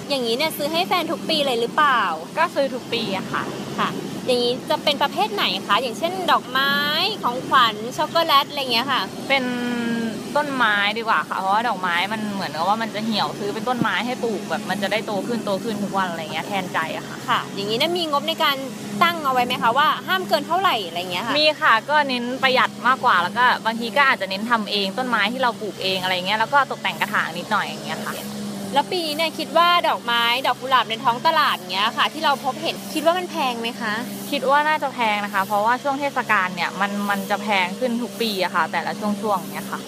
[0.09, 2.03] อย่างนี้เนี่ยซื้อให้แฟนทุกปีเลยหรือเปล่า
[2.39, 3.43] ก็ซื้อทุกปีอะค่ะ
[3.79, 3.89] ค่ะ
[4.27, 6.73] อย่างนี้จะเป็นประเภทไหนคะ อย่างเช่น ดอกไม้
[7.23, 9.45] ของขวัญ ช็อกโกแลต อะไรเงี้ยค่ะ เป็น
[10.37, 18.57] ต้นไม้ดีกว่าค่ะ เพราะว่าดอกไม้มันเหมือนกับว่ามันจะเหี่ยวซื้อเป็นต้นไม้ให้ปลูกแบบมันจะได้โตขึ้นโตขึ้นทุกวันอะไรเงี้ยแทนใจอะค่ะ ค่ะ อย่างนี้เนี่ยมีงบในการ
[19.03, 28.15] ตั้งเอาไว้ไหมคะว่าห้ามเกินเท่าไหร่อะไรเงี้ยค่ะ มีค่ะก็เน้นประหยัด มากกว่าแล้วก็บางทีก็อาจจะเน้นทำเองต้นไม้ที่เราปลูกเองอะไรเงี้ยแล้วก็ตกแต่งกระถางนิดหน่อยอย่างเงี้ยค่ะ
[28.75, 33.93] แล้วปีนี้เนี่ยคิดว่าดอกไม้ดอกกุหลาบในท้องตลาดเงี้ยค่ะ ที่เราพบเห็นคิดว่ามันแพงไหมคะ
[34.31, 39.81] คิดว่าน่าจะแพงนะคะ เพราะว่าช่วงเทศกาลเนี่ยมันมันจะแพงขึ้นทุกปีอะค่ะ แต่ละช่วงช่วงๆเนี้ยค่ะ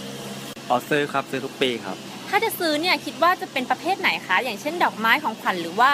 [0.69, 1.97] อ๋อซื้อครับซื้อทุกปีครับ
[2.29, 5.93] ถ้าจะซื้อเนี่ยคิดว่าจะเป็นประเภทไหนคะอย่างเช่น ดอกไม้ของขวัญหรือว่า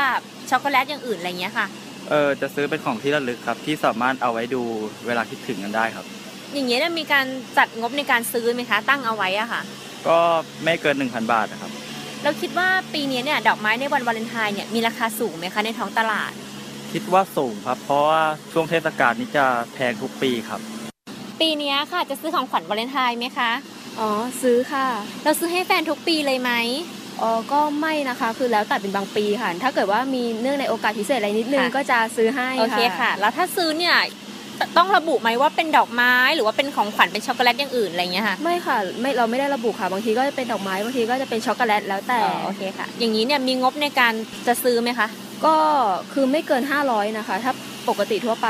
[0.50, 1.66] ช็อกโกแลตอย่างอื่นอะไรเงี้ยค่ะ
[2.10, 4.62] เออจะซื้อเป็นของที่ระลึกครับ ที่สามารถเอาไว้ดู
[5.06, 6.06] เวลาคิดถึงกันได้ครับ
[6.54, 7.26] อย่างเงี้ยเนี่ยมีการ
[7.58, 9.62] จัดงบในการซื้อไหมคะ ตั้งเอาไว้อะค่ะ
[10.08, 10.18] ก็
[10.64, 11.70] ไม่เกิน 1,000 บาทนะครับ
[12.22, 16.32] เราคิดว่าปีนี้เนี่ยดอกไม้ในวันวาเลนไทน์เนี่ยมีราคาสูงไหมคะในท้องตลาด
[16.92, 20.60] คิดว่าสูงครับ เพราะว่าช่วงเทศกาลนี้จะแพงทุกปีครับ
[21.40, 23.50] ปีเนี้ยค่ะจะซื้อของขวัญวาเลนไทน์ไหมคะ
[24.00, 24.10] อ๋อ
[24.42, 24.86] ซื้อค่ะ
[25.24, 26.52] เราซื้อให้แฟนทุกปีเลยไหม
[27.22, 33.96] อ๋อก็ไม่นะคะ คือแล้วแต่เป็นบางปีค่ะ ถ้าเกิดว่ามีเนื่องในโอกาสพิเศษอะไรนิดนึงค่ะก็จะซื้อให้โอเคค่ะ แล้วถ้าซื้อเนี่ย
[34.60, 44.12] ต้องระบุไหมว่าเป็นดอกไม้หรือว่าเป็นของขวัญเป็นช็อกโกแลตอย่างอื่นอะไรเงี้ยค่ะไม่ค่ะไม่เราไม่ได้ระบุค่ะบางทีก็จะเป็นดอกไม้บางทีก็จะเป็นช็อกโกแลตแล้วแต่อ๋อโอเคค่ะ อย่างนี้เนี่ยมีงบในการ
[44.46, 45.08] จะซื้อไหมคะ
[45.44, 45.54] ก็
[46.12, 47.52] คือไม่เกิน 500 นะคะ ถ้า
[47.88, 48.48] ปกติทั่วไป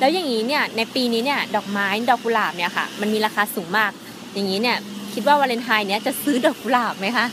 [0.00, 3.92] แล้วอย่างนี้เนี่ยในปีนี้เนี่ยดอกไม้ดอกกุหลาบเนี่ยค่ะ มันมีราคาสูงมาก
[4.34, 4.76] อย่างนี้เนี่ย
[5.14, 7.26] คิดว่าวาเลนไทน์เนี่ยจะซื้อดอกกุหลาบไหมคะ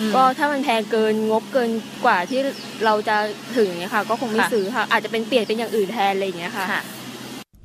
[0.00, 1.70] อืมก็ถ้ามันแพงเกินงบเกิน
[2.04, 2.40] กว่าที่
[2.84, 3.16] เราจะ
[3.56, 6.82] ถึงเนี่ยค่ะ ก็คงไม่ค่ะซื้อค่ะ อาจจะเป็นเปลี่ยนเป็นอย่างอื่นแทนอะไรอย่างเงี้ยค่ะค่ะ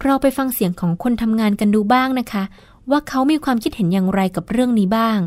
[0.06, 2.44] เราไปฟังเสียงของคนทำงานกันดูบ้างนะคะ
[2.92, 5.20] ว่าเขามีความคิดเห็นอย่างไรกับเรื่องนี้บ้าง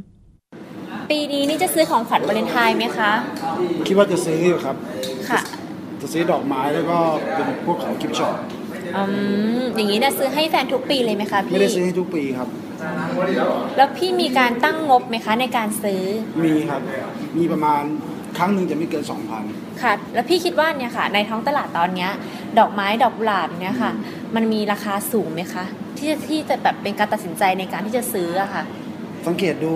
[1.10, 3.12] ปีนี้นี่จะซื้อของขวัญวาเลนไทน์ไหมคะ
[3.88, 4.76] คิดว่าจะซื้ออยู่ครับ
[5.28, 5.40] ค่ะ
[6.00, 6.98] จะซื้อดอกไม้แล้วก็
[7.34, 8.34] เป็นพวกของกิฟต์ช็อป
[8.96, 9.02] อื
[9.60, 12.48] มอย่างนี้เนี่ยซื้อให้แฟนทุกปีเลยไหมคะพี่ไม่ได้ซื้อให้ทุกปีครับ
[13.76, 16.02] แล้วพี่มีการตั้งงบไหมคะในการซื้อ
[16.44, 16.80] มีครับ
[17.38, 17.82] มีประมาณ
[18.36, 19.04] ครั้งหนึ่งจะไม่เกิน
[19.42, 22.10] 2,000ค่ะ แล้วพี่คิดว่าเนี่ยค่ะ ในท้องตลาดตอนเนี้ย
[22.58, 23.92] ดอกไม้ดอกกุหลาบเนี่ยค่ะ
[24.34, 25.64] มันมีราคาสูงไหมคะ
[25.98, 28.62] ที่จะที่จะแบบเป็นการตัดสินใจในการที่จะซื้ออะค่ะ
[29.26, 29.72] สังเกตดู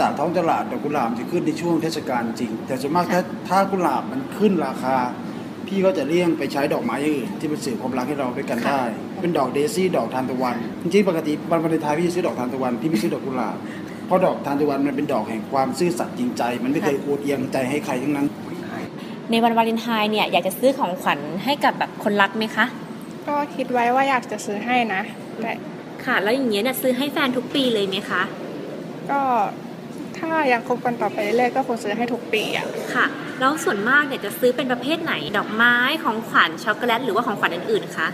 [0.00, 4.96] จากท้องตลาดดอกกุหลาบจะขึ้นในช่วงเทศกาลจริง แต่ส่วนมากถ้าถ้ากุหลาบมันขึ้นราคา
[5.66, 8.82] พี่ก็จะเลี่ยงไปใช้ดอกไม้อย่างอื่นที่เป็นสื่อความรักให้เราด้วยกันได้
[9.20, 13.56] เป็นดอกเดซี่ดอกทานตะวันจริงๆปกติวันวาเลนไทน์พี่จะซื้อดอกทานตะวันพี่ไม่ซื้อดอกกุหลาบ
[14.06, 18.26] เพราะดอกทานตะวันมันเป็นดอกแห่งความซื่อสัตย์จริงใจ มันไม่เคยอวดเอียงใจให้ใครทั้งนั้น
[19.30, 22.66] ในวันวาเลนไทน์เนี่ยอยากจะซื้อของขวัญให้กับแบบคนรักไหมคะ
[23.28, 25.02] ก็คิดไว้ว่าอยากจะซื้อให้นะ
[25.40, 25.52] แต่
[26.04, 28.22] ค่ะ แล้วอย่างเงี้ยเนี่ยซื้อให้แฟนทุกปีเลยไหมคะ
[29.10, 29.20] ก็
[30.18, 33.06] ถ้ายังคบกันต่อไปเรื่อยๆก็คงซื้อให้ทุกปีอะค่ะ
[33.40, 38.08] แล้วส่วนมากเนี่ยจะซื้อเป็นประเภทไหน ดอกไม้ของขวัญช็อกโกแลตหรือว่าของขวัญอื่นๆคะ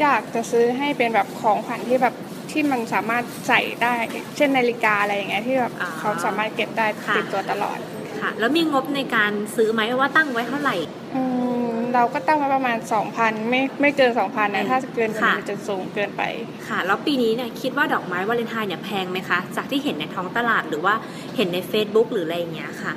[0.00, 2.14] อยากจะซื้อให้เป็นแบบของขวัญที่แบบ
[2.50, 3.92] ที่มันสามารถใส่ได้
[4.36, 7.78] เช่นนาฬิกาอะไรอย่างเงี้ยที่แบบอ่าเขาสามารถเก็บได้ค่ะติดตัวตลอด
[8.20, 10.76] ค่ะ แล้วมีงบในการซื้อไหมว่าตั้งไว้เท่าไหร่
[11.14, 11.22] อื
[11.70, 12.78] มเราก็ตั้งไว้ประมาณ
[13.14, 16.22] 2,000 ไม่ไม่เกิน 2,000นะถ้าเกินกว่าค่ะนี้มันจะสูงเกินไป
[16.68, 20.94] ค่ะ แล้วปีนี้เนี่ยคิดว่าดอกไม้วาเลนไทน์เนี่ยแพงไหมคะ จากที่เห็นในท้องตลาดหรือว่า
[21.36, 22.92] เห็นใน Facebook หรืออะไรอย่างเงี้ยค่ะ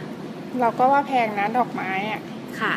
[0.60, 2.22] เราก็ว่าแพงนะดอกไม้อะ
[2.62, 2.74] ค่ะ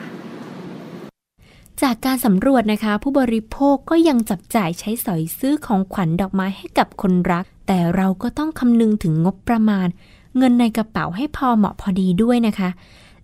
[1.82, 9.88] จากการสำรวจนะคะ ผู้บริโภคก็ยังจับจ่ายใช้สอยซื้อของขวัญดอกไม้ให้กับคนรัก แต่เราก็ต้องคำนึงถึงงบประมาณ
[10.36, 12.70] เงินในกระเป๋าให้พอเหมาะพอดีด้วยนะคะ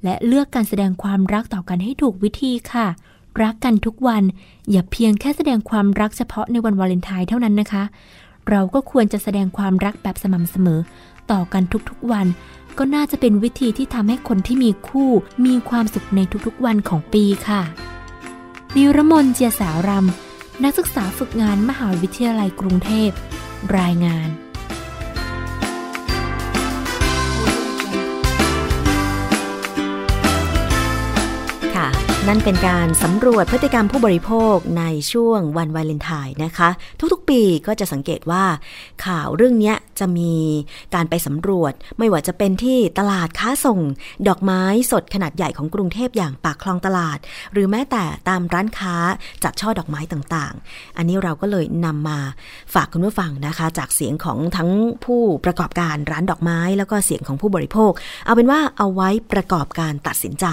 [0.05, 2.87] และเลือกการแสดงความรักต่อกันให้ถูกวิธีค่ะ
[3.43, 4.23] รักกันทุกวัน
[4.71, 7.85] อย่าเพียงแค่แสดงความรักเฉพาะในวันวาเลนไทน์เท่านั้นนะคะ
[8.51, 10.81] เราก็ควรจะแสดงความรักแบบสม่ำเสมอ
[11.31, 12.27] ต่อกันทุกๆวัน
[12.79, 15.11] ก็น่าจะเป็นวิธีที่ทำให้คนที่มีคู่
[15.47, 17.63] มีความสุขในทุกๆวันของปีค่ะ
[18.77, 23.11] นิรมนเจียสารำนักศึกษาฝึกงานมหาวิทยาลัยกรุงเทพ
[23.79, 24.46] รายงาน
[32.29, 36.69] นั่นเป็นการสำรวจพฤติกรรมผู้บริโภคในช่วงวันวาเลนไทน์นะคะ
[37.13, 38.45] ทุกๆปีก็จะสังเกตว่า
[39.05, 40.35] ข่าวเรื่องนี้จะมี
[40.95, 43.81] การไปสำรวจ ไม่ว่าจะเป็นที่ตลาดค้าส่ง
[44.29, 47.19] ดอกไม้สดขนาดใหญ่ของกรุงเทพอย่างปากคลองตลาด
[47.53, 48.97] หรือแม้แต่ตามร้านค้า
[49.45, 52.19] จัดช่อดอกไม้ต่างๆ อันนี้เราก็เลยนำมา
[52.75, 54.71] ฝากคุณผู้ฟังนะคะ จากเสียงของทั้ง
[55.05, 57.93] ผู้ประกอบการร้านดอกไม้ แล้วก็เสียงของผู้บริโภค
[58.25, 60.47] เอาเป็นว่าเอาไว้ประกอบการตัดสินใจ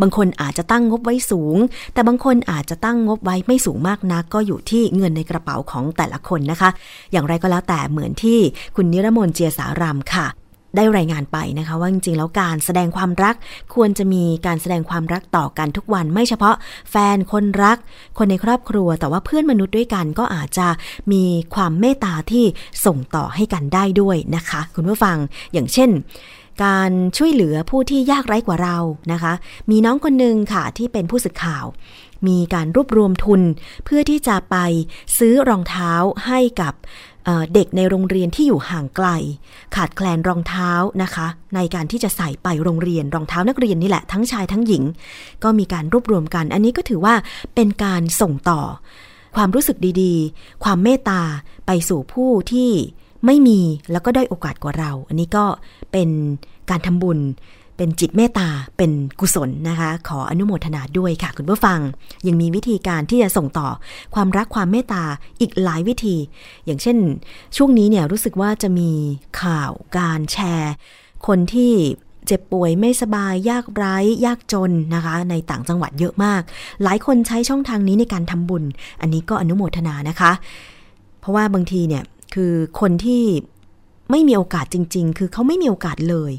[0.00, 1.56] บางคนอาจจะตั้งงบไว้สูง
[1.92, 6.70] แต่บางคนอาจจะตั้งงบไว้ไม่สูงมากนัก ก็อยู่ที่เงินในกระเป๋าของแต่ละคนนะคะ
[7.12, 8.38] อย่างไรก็แล้วแต่เหมือนที่
[8.76, 10.28] คุณนิรมนเจียสารามค่ะ
[10.76, 13.34] ได้รายงานไปนะคะว่าจริงๆ แล้วการแสดงความรัก
[13.74, 16.54] ควรจะมีการแสดงความรักต่อกันทุกวัน ไม่เฉพาะ
[16.90, 17.78] แฟนคนรัก
[18.18, 20.68] คนในครอบครัว แต่ว่าเพื่อนมนุษย์ด้วยกันก็อาจจะ
[21.12, 22.44] มีความเมตตาที่
[22.84, 25.16] ส่งต่อให้กันได้ด้วยนะคะ คุณผู้ฟัง
[25.52, 25.90] อย่างเช่น
[26.64, 28.78] การช่วยเหลือผู้ที่ยากไร้กว่าเรา
[29.12, 29.32] นะคะ
[29.70, 31.64] มีน้องคนหนึ่งค่ะที่เป็นผู้สื่อข่าว
[32.28, 33.40] มีการรวบรวมทุน
[33.84, 34.56] เพื่อที่จะไป
[35.18, 35.92] ซื้อรองเท้า
[36.26, 36.74] ให้กับ
[37.24, 39.08] เเด็กในโรงเรียนที่อยู่ห่างไกล
[39.76, 40.70] ขาดแคลนรองเท้า
[41.02, 44.82] นะคะ ในการที่จะใส่ไปโรงเรียนรองเท้านักเรียนนี่แหละทั้งชายทั้งหญิง
[45.44, 47.14] ก็มีการรวบรวมกัน อันนี้ก็ถือว่า
[47.54, 48.60] เป็นการส่งต่อ
[49.36, 51.22] ความรู้สึกดีๆ ความเมตตา
[51.66, 52.70] ไปสู่ผู้ที่
[53.26, 53.60] ไม่มี
[53.92, 55.44] แล้วก็ได้โอกาสกว่าเรา อันนี้ก็
[55.92, 56.08] เป็น
[56.70, 57.20] การทำบุญ
[57.76, 61.78] เป็นจิตเมตตาเป็นกุศลนะคะ ขออนุโมทนาด้วยค่ะคุณผู้ฟัง
[62.26, 63.68] ยังมีวิธีการที่จะส่งต่อ
[64.14, 65.04] ความรักความเมตตา
[65.40, 66.16] อีกหลายวิธี
[66.64, 66.96] อย่างเช่น
[67.56, 68.90] ช่วงนี้เนี่ยรู้สึกว่าจะมี
[69.42, 70.72] ข่าวการแชร์
[71.26, 71.72] คนที่
[72.26, 76.42] เจ็บป่วยไม่สบายยากไร้ยากจนนะคะ ในต่างจังหวัดเยอะมาก
[76.82, 78.64] หลายคนใช้ช่องทางนี้ในการทำบุญ
[79.00, 80.32] อันนี้ก็อนุโมทนานะคะ
[81.20, 82.02] เพราะว่าบางทีเนี่ย
[82.34, 83.24] คือคนที่
[84.10, 86.32] ไม่มีโอกาสจริง ๆ คือเขาไม่มีโอกาสเลย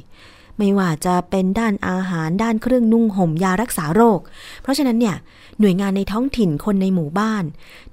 [0.57, 4.19] ไม่ว่าจะเป็นด้านอาหารด้านเครื่องนุ่งห่มยารักษาโรค
[4.61, 5.15] เพราะฉะนั้นเนี่ย
[5.59, 7.43] หน่วยงานในท้องถิ่นคนในหมู่บ้าน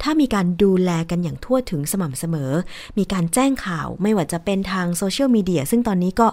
[0.02, 2.52] ถ้ามีการดูแลกันอย่างทั่วถึงสม่ำเสมอ
[2.98, 6.28] มีการแจ้งข่าวไม่ว่าจะเป็นทางโซเชียลมีเดียซึ่งตอนนี้ก็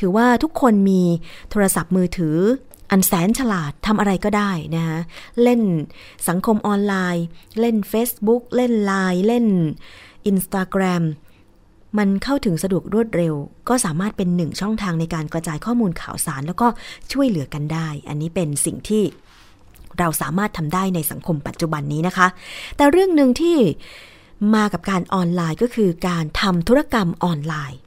[0.00, 1.02] ถือว่าทุกคนมี
[1.50, 2.36] โทรศัพท์มือถือ
[2.90, 4.98] อันแสนฉลาดทำอะไรก็ได้นะคะ
[5.42, 5.62] เล่น
[6.28, 7.24] สังคมออนไลน์
[7.60, 9.46] เล่น Facebook เล่น Line เล่น
[10.30, 11.02] Instagram
[11.98, 13.34] มันเข้าถึงสะดวกรวดเร็ว
[13.68, 16.66] ก็สามารถเป็นหนึ่งช่องทางในการกระจายข้อมูลข่าวสาร แล้วก็
[17.12, 19.02] ช่วยเหลือกันได้ อันนี้เป็นสิ่งที่
[19.98, 22.26] เราสามารถทำได้ในสังคมปัจจุบันนี้นะคะ
[22.76, 23.58] แต่เรื่องหนึ่งที่
[24.54, 27.78] มากับการออนไลน์ก็คือการทำธุรกรรมออนไลน์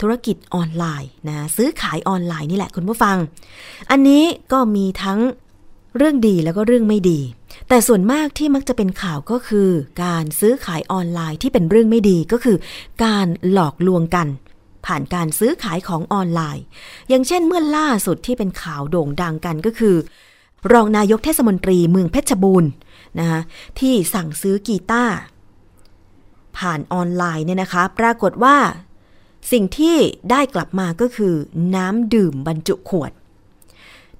[0.00, 3.16] ธุรกิจออนไลน์นะซื้อขายออนไลน์นี่แหละคุณผู้ฟัง
[3.90, 4.22] อันนี้
[4.52, 5.18] ก็มีทั้ง
[5.96, 7.20] เรื่องดีแล้วก็เรื่องไม่ดี
[7.68, 9.70] แต่ส่วนมากที่มักจะเป็นข่าวก็คือ
[10.04, 12.56] การซื้อขายออนไลน์ที่เป็นเรื่องไม่ดีก็คือ
[13.04, 14.28] การหลอกลวงกัน
[14.86, 16.64] ผ่านการซื้อขายของออนไลน์
[17.08, 19.96] อย่างเช่นเมื่อล่าสุดที่เป็นข่าวโด่งดังกันก็คือ
[20.72, 22.70] รองนายกเทศมนตรีเมืองเพชรบูรณ์
[23.18, 23.40] นะคะ
[23.78, 25.16] ที่สั่งซื้อกีตาร์
[26.58, 28.56] ผ่านออนไลน์เนี่ยนะคะ ปรากฏว่า
[29.52, 29.96] สิ่งที่
[30.30, 31.34] ได้กลับมาก็คือ
[31.74, 33.12] น้ำดื่มบรรจุขวด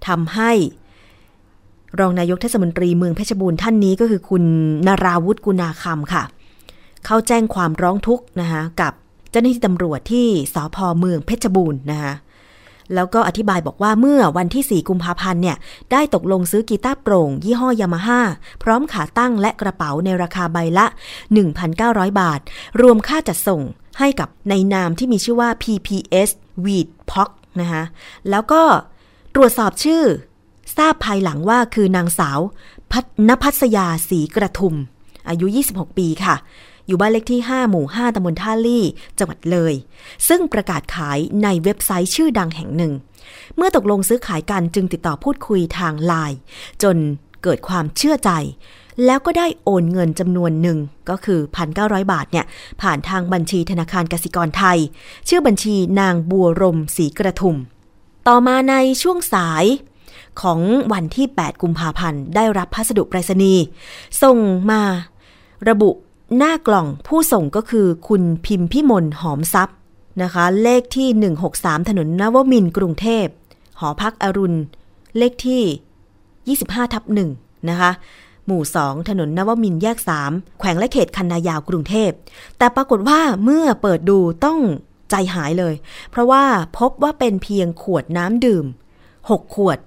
[0.06, 0.52] ทำให้
[1.98, 4.44] รองนายกเทศมนตรีเมืองเพชรบูรณ์ท่านนี้ก็คือคุณ
[4.86, 6.22] นาราวุฒิกุณาคำค่ะ
[7.04, 8.92] เข้าแจ้งความร้องทุกข์นะคะกับ
[9.30, 12.12] เจ้าหน้าที่ตำรวจที่สพเมืองเพชรบูรณ์นะคะ
[12.94, 15.56] แล้วก็อธิบายบอกว่าเมื่อวันที่ 4 กุมภาพันธ์เนี่ย
[15.92, 18.20] ได้ตกลงซื้อกีตาร์โปร่ง ยี่ห้อยามาฮ่า
[18.62, 20.86] พร้อมขาตั้งและกระเป๋าในราคาใบละ
[21.52, 22.40] 1,900 บาท
[22.80, 23.62] รวมค่าจัดส่ง
[23.98, 26.30] ให้กับในนามที่มีชื่อว่า PPS
[26.64, 27.82] Weed p o c นะคะ
[28.30, 28.62] แล้วก็
[29.34, 30.02] ตรวจสอบชื่อ
[30.78, 32.40] ทราบภายหลังว่าคือนางสาว
[32.92, 34.74] พัฒนพัสยาศรีกระทุม
[35.28, 36.36] อายุ 26 ปีค่ะ
[36.86, 38.84] อยู่บ้านเลขที่ 5 หมู่ 5ตำบลท่าลี่
[39.18, 39.74] จังหวัดเลย
[40.28, 42.92] ซึ่งประกาศขายในเว็บไซต์ชื่อดังแห่งหนึ่ง
[43.56, 46.38] เมื่อตกลงซื้อขายกันจึงติดต่อพูดคุยทางไลน์
[46.82, 46.96] จน
[47.42, 48.30] เกิดความเชื่อใจ
[49.04, 50.78] แล้วก็ได้โอนเงินจำนวนหนึ่ง
[51.10, 51.40] ก็คือ
[51.76, 52.46] 1,900 บาทเนี่ย
[52.82, 54.78] ผ่านทางบัญชีธนาคารกสิกรไทย
[55.28, 57.56] ชื่อบัญชีนางบัวรมศรีกระทุม
[58.28, 59.64] ต่อมาในช่วงสาย
[60.42, 60.60] ของ
[60.92, 63.62] วันที่ 8 กุมภาพันธ์ ได้รับพัสดุไปรษณีย์
[64.22, 64.38] ส่ง
[64.70, 64.82] มา
[65.68, 65.90] ระบุ
[66.36, 69.76] หน้ากล่องผู้ส่งก็คือคุณพิมพิมลหอมทรัพย์
[70.22, 71.08] นะคะ เลขที่
[71.48, 73.26] 163 ถนนนวมินทร์กรุงเทพ
[73.80, 74.58] หอพักอรุณ
[75.18, 77.04] เลขที่ 25 ทับ
[77.36, 77.90] 1นะคะ
[78.46, 82.10] หมู่ 2 ถนนนวมินทร์แยก 3 แขวงและเขตคันนายาวกรุงเทพ
[82.58, 84.60] แต่ปรากฏว่าเมื่อเปิดดูต้อง
[85.10, 85.74] ใจหายเลย
[86.10, 86.44] เพราะว่า
[86.78, 88.66] พบว่าเป็นเพียงขวดน้ำดื่ม
[89.10, 89.78] 6 ขวด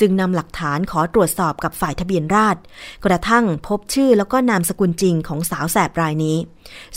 [0.00, 2.60] จึงนำหลักฐานขอตรวจสอบกับฝ่ายทะเบียนราษฎร
[3.04, 6.36] กระทั่งพบชื่อแล้วก็นามสกุลจริงของสาวแสบรายนี้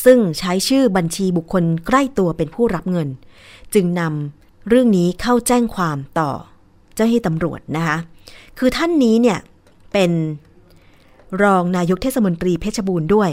[0.06, 3.10] ซึ่งใช้ชื่อบัญชีบุคคลใกล้ตัวเป็นผู้รับเงิน
[3.74, 6.32] จึงนำเรื่องนี้เข้าแจ้งความต่อ
[6.96, 7.98] เจ้าหน้าที่ตำรวจนะคะ
[8.58, 9.40] คือท่านนี้เนี่ย
[9.94, 10.12] เป็น
[11.44, 13.32] รองนายกเทศมนตรีเพชรบูรณ์ด้วย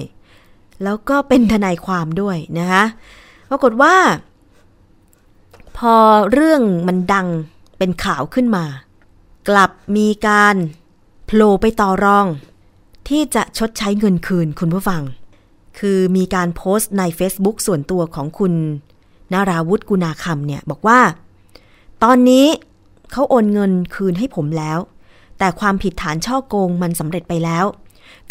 [0.85, 2.85] แล้วก็เป็นทนายความด้วยนะคะ
[3.51, 3.95] ปรากฏว่า
[5.77, 5.95] พอ
[6.33, 7.29] เรื่องมันดัง
[7.79, 8.65] เป็นข่าวขึ้นมา
[9.49, 10.57] กลับมีการ
[11.27, 12.27] โผล่ไปต่อรอง
[13.09, 15.03] ที่จะชดใช้เงินคืนคุณผู้ฟัง
[15.79, 18.53] คือมีการโพสต์ใน Facebook ส่วนตัวของคุณ
[19.33, 21.01] นาราวุฒิกุณาคำเนี่ย บอกว่า
[22.03, 22.47] ตอนนี้
[23.13, 24.79] เขาโอนเงินคืนให้ผมแล้ว
[25.39, 27.65] แต่ความผิดฐานช่อโกงมันสำเร็จไปแล้ว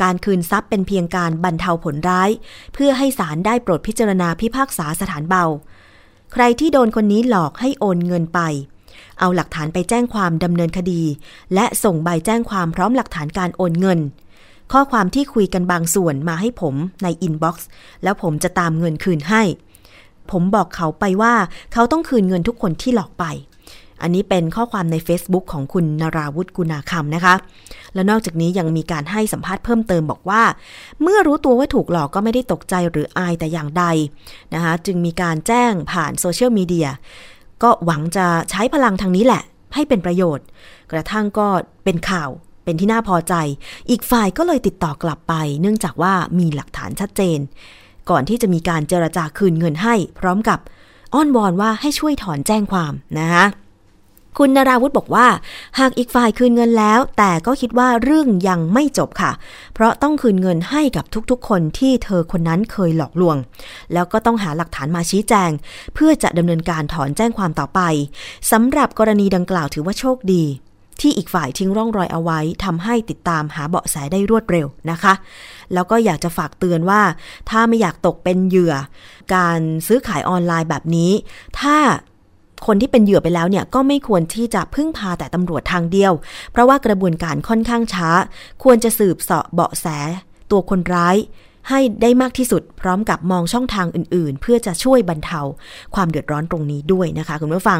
[0.02, 2.30] การคืนทรัพย์เป็นเพียงการบรรเทาผลร้าย
[2.74, 5.46] เพื่อให้ศาลได้โปรดพิจารณาพิพากษาสถานเบา
[6.34, 8.40] ใครที่โดนคนนี้หลอกให้โอนเงินไป
[9.20, 11.02] เอาหลักฐานไปแจ้งความดำเนินคดี
[11.54, 14.00] และส่งใบแจ้งความพร้อมหลักฐานการโอนเงิน
[14.72, 17.68] ข้อความที่คุยกันบางส่วนมาให้ผมใน inbox
[18.04, 19.44] แล้วผมจะตามเงินคืนให้
[20.32, 21.34] ผมบอกเขาไปว่า
[21.74, 23.26] เขาต้องคืนเงินทุกคนที่หลอกไป
[24.02, 27.36] อันนี้เป็นข้อความใน Facebook ของคุณนาราวุฒิกุณาคำนะคะ
[27.94, 30.44] แล้วนอกจากนี้ยังมีการให้สัมภาษณ์เพิ่มเติมบอกว่า
[31.02, 33.84] เมื่อรู้ตัวว่าถูกหลอกก็ไม่ได้ตกใจหรืออายแต่อย่างใด
[34.54, 36.90] นะคะจึงมีการแจ้งผ่านโซเชียลมีเดีย
[37.64, 39.44] ก็หวังจะใช้พลังทางนี้แหละ
[39.74, 40.46] ให้เป็นประโยชน์
[40.92, 41.48] กระทั่งก็
[41.84, 42.30] เป็นข่าว
[42.64, 43.34] เป็นที่น่าพอใจ
[43.90, 47.40] อีกฝ่ายก็เลยติดต่อกลับไป เนื่องจากว่ามีหลักฐานชัดเจน
[48.10, 50.60] ก่อนที่จะมีการเจรจาคืนเงินให้ พร้อมกับ
[51.14, 53.46] อ้อนวอนว่าให้ช่วยถอนแจ้งความนะคะ
[54.38, 55.28] คุณนาราวุธบอกว่า
[55.80, 59.32] หากอีกฝ่ายคืนเงินแล้ว แต่ก็คิดว่าเรื่องยังไม่จบค่ะ
[59.74, 63.38] เพราะต้องคืนเงินให้กับทุกๆ คนที่เธอคนนั้นเคยหลอกลวง
[63.94, 65.52] แล้วก็ต้องหาหลักฐานมาชี้แจง
[65.94, 67.82] เพื่อจะดำเนินการถอนแจ้งความต่อไป
[68.52, 70.46] สำหรับกรณีดังกล่าวถือว่าโชคดี
[71.02, 75.14] ที่อีกฝ่ายทิ้งร่องรอยเอาไว้ทำให้ติดตามหาเบาะแสได้รวดเร็วนะคะ
[75.74, 77.02] แล้วก็อยากจะฝากเตือนว่า
[77.50, 78.76] ถ้าไม่อยากตกเป็นเหยื่อ
[79.36, 81.12] การซื้อขายออนไลน์แบบนี้
[81.60, 81.78] ถ้า
[82.66, 86.14] คนที่เป็นเหยื่อไปแล้วเนี่ยก็ไม่ควรที่จะพึ่งพาแต่ตำรวจทางเดียว
[86.52, 88.10] เพราะว่ากระบวนการค่อนข้างช้า
[88.64, 89.86] ควรจะสืบเสาะเบาะแส
[90.52, 91.18] ตัวคนร้าย
[91.70, 95.42] ให้ได้มากที่สุดพร้อมกับมองช่องทางอื่น ๆ เพื่อจะช่วยบรรเทา
[95.96, 97.80] ความเดือดร้อนตรงนี้ด้วยนะคะคุณผู้ฟัง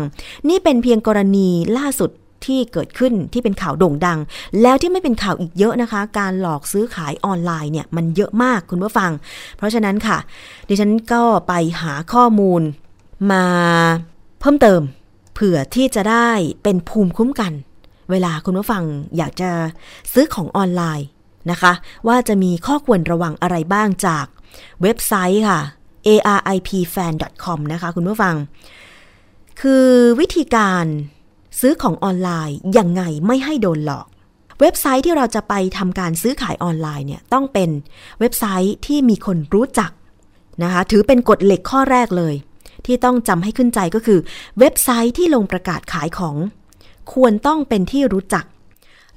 [0.50, 2.10] นี่เป็นเพียงกรณีล่าสุด
[2.46, 4.20] ที่เกิดขึ้นที่เป็นข่าวโด่งดัง
[4.62, 9.12] แล้วที่ไม่เป็นข่าวอีกเยอะนะคะ การหลอกซื้อขายออนไลน์เนี่ยมันเยอะมากคุณผู้ฟัง
[9.58, 10.18] เพราะฉะนั้นค่ะ
[10.68, 12.62] ดิฉันก็ไปหาข้อมูล
[13.32, 13.46] มา
[14.42, 14.82] เพิ่มเติม
[15.34, 16.30] เผื่อที่จะได้
[16.64, 17.54] เป็นภูมิคุ้มกัน
[18.12, 18.84] เวลาคุณผู้ฟัง
[19.18, 19.52] อยากจะ
[20.14, 21.08] ซื้อของออนไลน์
[21.52, 21.74] นะคะ
[22.08, 24.26] ว่าจะมีข้อควรระวังอะไรบ้างจาก
[24.82, 25.62] เว็บไซต์ค่ะ
[26.08, 28.36] aripfan.com นะคะคุณผู้ฟัง
[29.62, 29.88] คือ
[30.20, 30.86] วิธีการ
[31.60, 34.08] ซื้อของออนไลน์ยังไงไม่ให้โดนหลอก
[34.60, 37.70] เว็บไซต์ที่เราจะไปทำการซื้อขายออนไลน์เนี่ยต้องเป็น
[38.20, 39.92] เว็บไซต์ที่มีคนรู้จัก
[40.64, 42.36] นะคะ ถือเป็นกฎเหล็กข้อแรกเลย
[42.86, 44.20] ที่ต้องจำให้ขึ้นใจก็คือ
[44.60, 46.36] เว็บไซต์ที่ลงประกาศขายของ
[47.14, 48.46] ควรต้องเป็นที่รู้จัก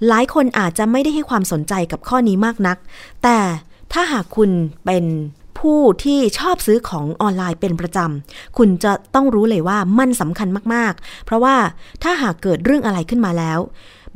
[0.09, 2.77] หลายคนอาจจะไม่ได้ให้ความสนใจกับข้อนี้มากนัก
[3.22, 3.38] แต่
[3.92, 4.50] ถ้าหากคุณ
[4.85, 5.05] เป็น
[5.59, 11.57] ผู้ที่ชอบซื้อของออนไลน์เป็นประจำ คุณจะต้องรู้เลยว่ามันสำคัญมากๆ เพราะว่า
[12.03, 13.59] ถ้าหากเกิดเรื่องอะไรขึ้นมาแล้ว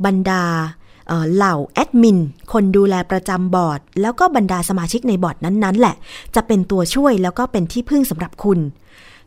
[0.05, 0.43] บรรดา
[1.35, 2.19] เหล่าแอดมิน
[2.53, 5.95] คนดูแลประจำบอร์ด แล้วก็บรรดาสมาชิกในบอร์ดนั้นๆ แหละ
[6.35, 8.59] จะเป็นตัวช่วยแล้วก็เป็นที่พึ่งสำหรับคุณ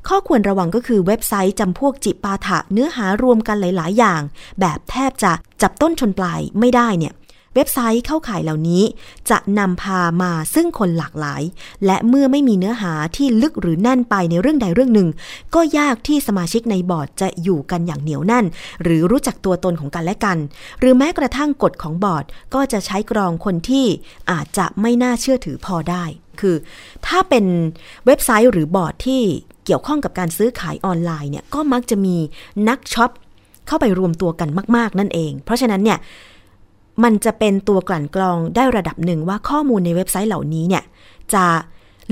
[0.09, 4.23] ข้อควรระวังก็คือเว็บไซต์จำพวกจิปาถะเนื้อหารวมกันหลาย ๆ อย่าง
[4.61, 7.15] แบบแทบจะจับต้นชนปลายไม่ได้เนี่ย
[7.57, 8.83] เว็บไซต์เข้าข่ายเหล่านี้
[9.31, 11.43] จะนำพามาซึ่งคนหลากหลาย
[11.87, 15.09] และเมื่อไม่มีเนื้อหาที่ลึกหรือแน่นไปในเรื่องใดเรื่องหนึ่ง
[15.55, 18.45] ก็ยากที่สมาชิกในบอร์ดจะอยู่กันอย่างเหนียวแน่น
[18.83, 20.38] หรือรู้จักตัวตนของกันและกัน
[20.81, 23.87] หรือแม้กระทั่งกฎของบอร์ดก็จะใช้กรองคนที่
[24.31, 26.05] อาจจะไม่น่าเชื่อถือพอได้
[26.41, 26.57] คือ
[27.07, 27.45] ถ้าเป็น
[28.07, 29.23] เว็บไซต์หรือบอร์ดที่
[29.64, 32.16] เกี่ยวข้องกับการซื้อขายออนไลน์เนี่ยก็มักจะมี
[32.68, 33.11] นักช็อป
[33.66, 35.98] เข้าไปรวมตัวกันมาก ๆ นั่นเอง เพราะฉะนั้นเนี่ย
[37.05, 40.83] มันจะเป็นตัวกลั่นกรองได้ระดับหนึ่งว่าข้อมูลในเว็บไซต์เหล่านี้เนี่ย
[41.35, 41.44] จะ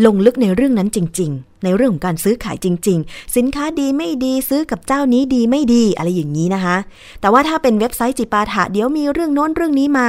[0.06, 6.76] ลงลึกในเรื่องนั้นจริง ๆ ในเรื่องของการซื้อขายจริง ๆ สินค้าดีไม่ดีซื้อกับเจ้านี้ดีไม่ดีอะไรอย่างนี้นะคะ
[7.20, 10.06] แต่ว่าถ้าเป็นเว็บไซต์จิปาถะเดี๋ยวมีเรื่องโน้นเรื่องนี้มา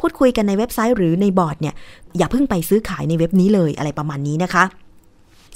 [0.00, 1.74] พูดคุยกันในเว็บไซต์หรือในบอร์ดเนี่ย
[2.18, 4.64] อย่าเพิ่งไปซื้อขายในเว็บนี้เลยอะไรประมาณนี้นะคะ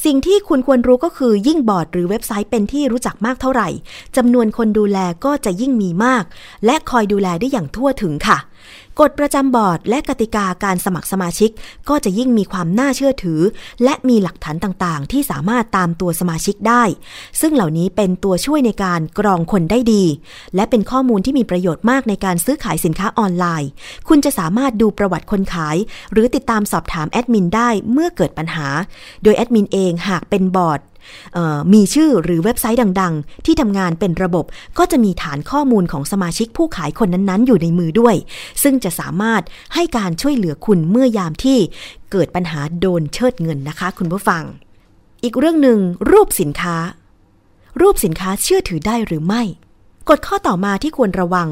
[0.04, 3.68] สิ่งที่คุณควรรู้ก็คือยิ่งบอร์ดหรือเว็บไซต์เป็นที่รู้จักมากเท่าไหร่
[4.16, 6.24] จำนวนคนดูแลก็จะยิ่งมีมาก
[6.64, 8.38] และคอยดูแลได้อย่างทั่วถึงค่ะ
[9.00, 11.50] กฎประจำบอร์ดและกติกาการสมัครสมาชิก
[11.88, 13.40] ก็จะยิ่งมีความน่าเชื่อถือ
[13.84, 16.82] และมีหลักฐานต่างๆ ที่สามารถตามตัวสมาชิกได้
[17.40, 20.04] ซึ่งเหล่านี้เป็นตัวช่วยในการกรองคนได้ดี
[20.54, 23.70] และเป็นข้อมูลที่มีประโยชน์มากในการซื้อขายสินค้าออนไลน์
[24.08, 25.76] คุณจะสามารถดูประวัติคนขาย
[26.12, 28.68] หรือติดตามสอบถามแอดมินได้เมื่อเกิดปัญหา
[29.22, 30.80] โดยแอดมินเองหากเป็นบอร์ด
[31.72, 34.44] มีชื่อหรือเว็บไซต์ดัง ๆ ที่ทำงานเป็นระบบ
[34.78, 38.14] ก็จะมีฐานข้อมูลของสมาชิกผู้ขายคนนั้นๆ อยู่ในมือด้วย
[38.62, 39.42] ซึ่งจะสามารถ
[39.74, 41.58] ให้การช่วยเหลือคุณเมื่อยามที่
[42.12, 44.42] เกิดปัญหาโดนเชิดเงินนะคะ คุณผู้ฟัง
[45.22, 45.78] อีกเรื่องหนึ่ง
[46.10, 46.76] รูปสินค้า
[47.80, 49.42] รูปสินค้าเชื่อถือได้หรือไม่
[50.10, 51.48] กฎข้อต่อมาที่ควรระวัง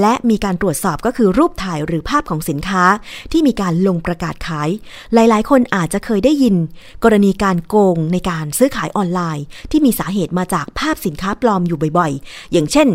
[0.00, 2.84] และมีการตรวจสอบก็คือรูปถ่ายหรือภาพของสินค้า
[3.32, 4.68] ที่มีการลงประกาศขาย
[5.14, 6.56] หลาย ๆ คนอาจจะเคยได้ยิน
[7.04, 12.88] กรณีการโกงในการซื้อขายออนไลน์ ที่มีสาเหตุมาจากภาพสินค้าปลอมอยู่บ่อย ๆ อย่างเช่น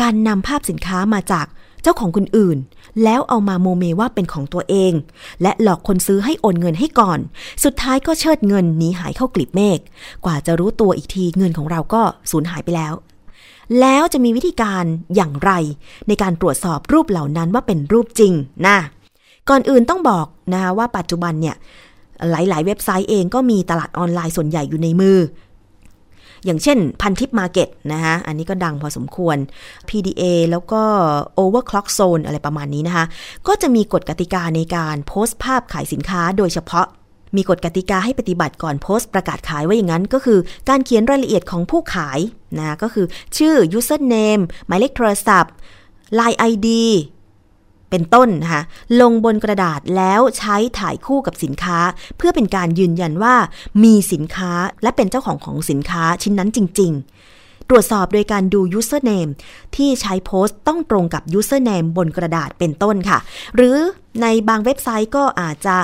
[0.00, 1.46] การนำภาพสินค้ามาจาก
[1.82, 2.58] เจ้าของคนอื่น
[3.04, 4.92] แล้วเอามาโมเมว่าเป็นของตัวเอง
[5.42, 7.18] และหลอกคนซื้อให้โอนเงินให้ก่อน
[7.64, 9.78] สุดท้ายก็เชิดเงินหนีหายเข้ากลีบเมฆ
[10.24, 12.94] กว่าจะรู้ตัวอีกทีเงินของเราก็สูญหายไปแล้ว
[13.80, 14.84] แล้วจะมีวิธีการ
[15.16, 15.52] อย่างไร
[16.08, 18.32] ในการตรวจสอบรูปเหล่านั้นว่าเป็นรูปจริง
[18.66, 18.78] นะ
[19.48, 21.56] ก่อนอื่นต้องบอกนะคะว่าปัจจุบันเนี่ย
[22.30, 25.18] หลาย ๆ เว็บไซต์เองก็มีตลาดออนไลน์ส่วนใหญ่อยู่ในมือ
[26.44, 29.36] อย่างเช่นพันทิปมาเก็ตนะคะอันนี้ก็ดังพอสมควร
[29.88, 30.82] PDA แล้วก็
[31.38, 33.04] Overclock Zone อะไรประมาณนี้นะคะ
[33.46, 36.86] ก็จะมีกฎกติกาในการโพสต์ภาพขายสินค้าโดยเฉพาะ
[37.36, 42.18] มีกฎกติกาให้ปฏิบัติก่อนโพสต์ประกาศขายว่าอย่างนั้น ก็คือการเขียนรายละเอียดของผู้ขาย
[42.58, 43.06] นะก็คือ
[43.36, 45.52] ชื่อ username หมายเลขโทรศัพท์
[46.18, 46.68] Line ID
[47.90, 48.62] เป็นต้นนะคะ
[49.00, 51.78] ลงบนกระดาษแล้วใช้ถ่ายคู่กับสินค้า
[52.16, 53.34] เพื่อเป็นการยืนยันว่า
[53.84, 56.92] มีสินค้าและเป็นเจ้าของของสินค้าชิ้นนั้นจริง
[57.30, 59.30] ๆ ตรวจสอบโดยการดู username
[59.76, 63.18] ที่ใช้โพสต์ต้องตรงกับ username บนกระดาษเป็นต้นค่ะ
[63.56, 63.76] หรือ
[64.22, 65.76] ในบางเว็บไซต์ก็อาจจะ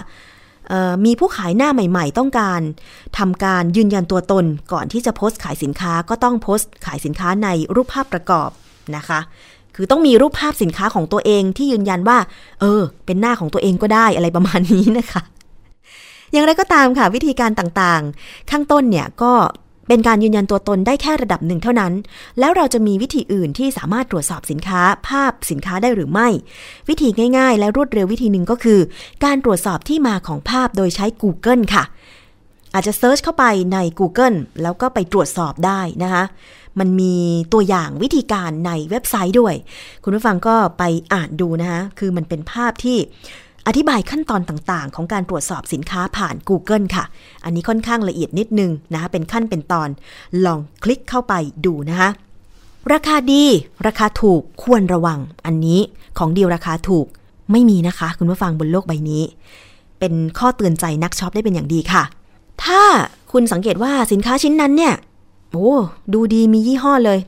[1.04, 2.60] มีผู้ขายหน้าใหม่ๆ ต้องการ
[3.18, 8.50] ทำการยืนยันตัวตนก่อนที่จะโพสต์ขายสินค้าก็ต้องโพสต์ขายสินค้าในรูปภาพประกอบ
[8.96, 9.20] นะคะ
[9.76, 12.18] คือต้องมีรูปภาพสินค้าของตัวเองที่ยืนยันว่า
[12.60, 15.22] เออ เป็นหน้าของตัวเองก็ได้อะไรประมาณนี้นะคะ
[16.32, 19.32] อย่างไรก็ตามค่ะวิธีการต่างๆ ข้างต้นเนี่ยก็
[19.92, 21.92] เป็นการยืนยันตัวตนได้แค่ระดับหนึ่งเท่านั้น
[22.38, 26.28] แล้วเราจะมีวิธีอื่นที่สามารถตรวจสอบสินค้า ภาพสินค้าได้หรือไม่
[26.88, 28.80] วิธีง่ายๆ และรวดเร็ววิธีหนึ่งก็คือ
[29.24, 31.84] การตรวจสอบที่มาของภาพโดยใช้ Google ค่ะ
[32.74, 36.24] อาจจะเซิร์ชเข้าไปใน Google แล้วก็ไปตรวจสอบได้นะคะ
[36.78, 37.14] มันมี
[37.52, 39.54] ตัวอย่างวิธีการในเว็บไซต์ด้วย
[40.04, 40.82] คุณผู้ฟังก็ไป
[41.12, 42.98] อ่านดูนะคะคือมันเป็นภาพที่
[43.66, 47.04] อธิบายขั้นตอนต่างๆ ของการตรวจสอบสินค้าผ่าน Google ค่ะ
[47.44, 49.88] อันนี้ค่อนข้างละเอียดนิดนึงนะคะเป็นขั้นเป็นตอน
[50.44, 51.34] ลองคลิกเข้าไป
[51.66, 52.08] ดูนะคะ
[52.92, 53.44] ราคาดี
[53.86, 55.80] ราคาถูกควรระวัง อันนี้
[56.18, 57.06] ของดีราคาถูก
[57.52, 59.22] ไม่มีนะคะ คุณผู้ฟังบนโลกใบนี้
[59.98, 62.02] เป็นข้อเตือนใจนักช็อปได้เป็นอย่างดีค่ะ
[62.64, 62.82] ถ้า
[63.32, 64.94] คุณสังเกตว่าสินค้าชิ้นนั้นเนี่ย
[65.52, 65.72] โอ้
[66.12, 67.18] ดูดีมียี่ห้อเลย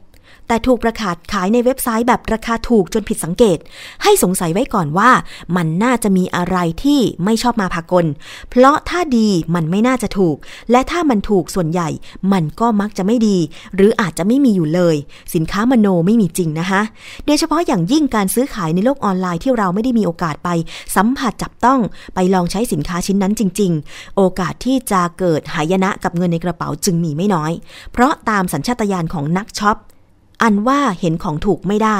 [0.48, 3.58] แต่ถูกประกาศขายในเว็บไซต์แบบราคาถูกจนผิดสังเกต
[4.02, 5.10] ให้สงสัยไว้ก่อนว่า
[5.56, 8.06] มันน่าจะมีอะไรที่ไม่ชอบมาพากล
[8.50, 10.36] เพราะถ้าดีมันไม่น่าจะถูก
[10.70, 11.88] และถ้ามันถูกส่วนใหญ่
[12.32, 13.38] มันก็มักจะไม่ดี
[13.74, 14.96] หรืออาจจะไม่มีอยู่เลย
[15.34, 16.82] สินค้ามโนไม่มีจริงนะคะ
[17.26, 20.48] โดยเฉพาะอย่างยิ่งการซื้อขายในโลกออนไลน์ที่เราไม่ได้มีโอกาสไป
[20.96, 21.80] สัมผัสจับต้อง
[22.14, 27.52] ไปลองใช้สินค้าชิ้นนั้นจริง ๆ โอกาสที่จะเกิดหายนะกับเงินในกระเป๋าจึงมีไม่น้อย
[27.92, 29.78] เพราะตามสัญชาตญาณของนักช็อป
[30.42, 31.98] อันว่าเห็นของถูกไม่ได้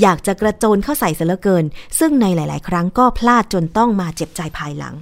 [0.00, 1.64] อยากจะกระโจนเข้าใส่เสียเหลือเกิน
[1.98, 4.94] ซึ่งในหลาย ๆ ครั้งก็พลาดจนต้องมาเจ็บใจภายหลัง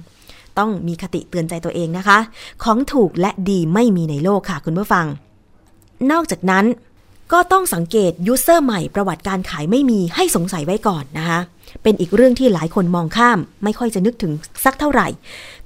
[0.57, 2.19] ต้องมีคติเตือนใจตัวเองนะคะ
[2.63, 5.05] ของถูกและดีไม่มีในโลกค่ะคุณผู้ฟัง
[6.11, 6.65] นอกจากนั้น
[7.31, 11.39] ก็ต้องสังเกต user ใหม่ประวัติการขายไม่มีให้สงสัยไว้ก่อนนะคะ
[11.83, 14.31] เป็นอีกเรื่องที่หลายคนมองข้าม ไม่ค่อยจะนึกถึง
[14.63, 15.07] สักเท่าไหร่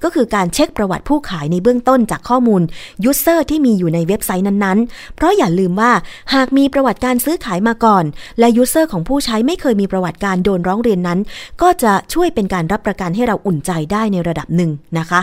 [0.02, 2.62] ก็คือการเช็คประวัติผู้ขายในเบื้องต้นจากข้อมูล
[3.04, 5.92] user ที่มีอยู่ในเว็บไซต์นั้นๆ เพราะอย่าลืมว่า
[6.34, 8.04] หากมีประวัติการซื้อขายมาก่อน
[8.38, 11.18] และ user ของผู้ใช้ไม่เคยมีประวัติการโดนร้องเรียนนั้น
[11.62, 15.20] ก็จะช่วยเป็นการรับประกันให้เราอุ่นใจได้ในระดับหนึ่งนะคะ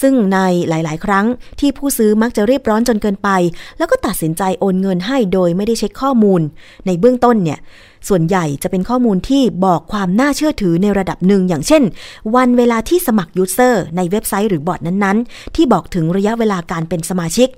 [0.00, 1.26] ซึ่งในหลาย ๆ ครั้ง
[1.60, 3.28] ที่ผู้ซื้อมักจะรีบร้อนจนเกินไป
[3.78, 6.40] แล้วก็ตัดสินใจโอนเงินให้โดยไม่ได้เช็คข้อมูล
[6.86, 7.60] ในเบื้องต้นเนี่ย
[8.08, 11.82] ส่วนใหญ่จะเป็นข้อมูลที่บอกความน่าเชื่อถือในระดับหนึ่ง อย่างเช่น
[12.36, 17.48] วันเวลาที่สมัคร user ในเว็บไซต์หรือบอร์ดนั้นๆ ที่บอกถึงระยะเวลาการเป็นสมาชิก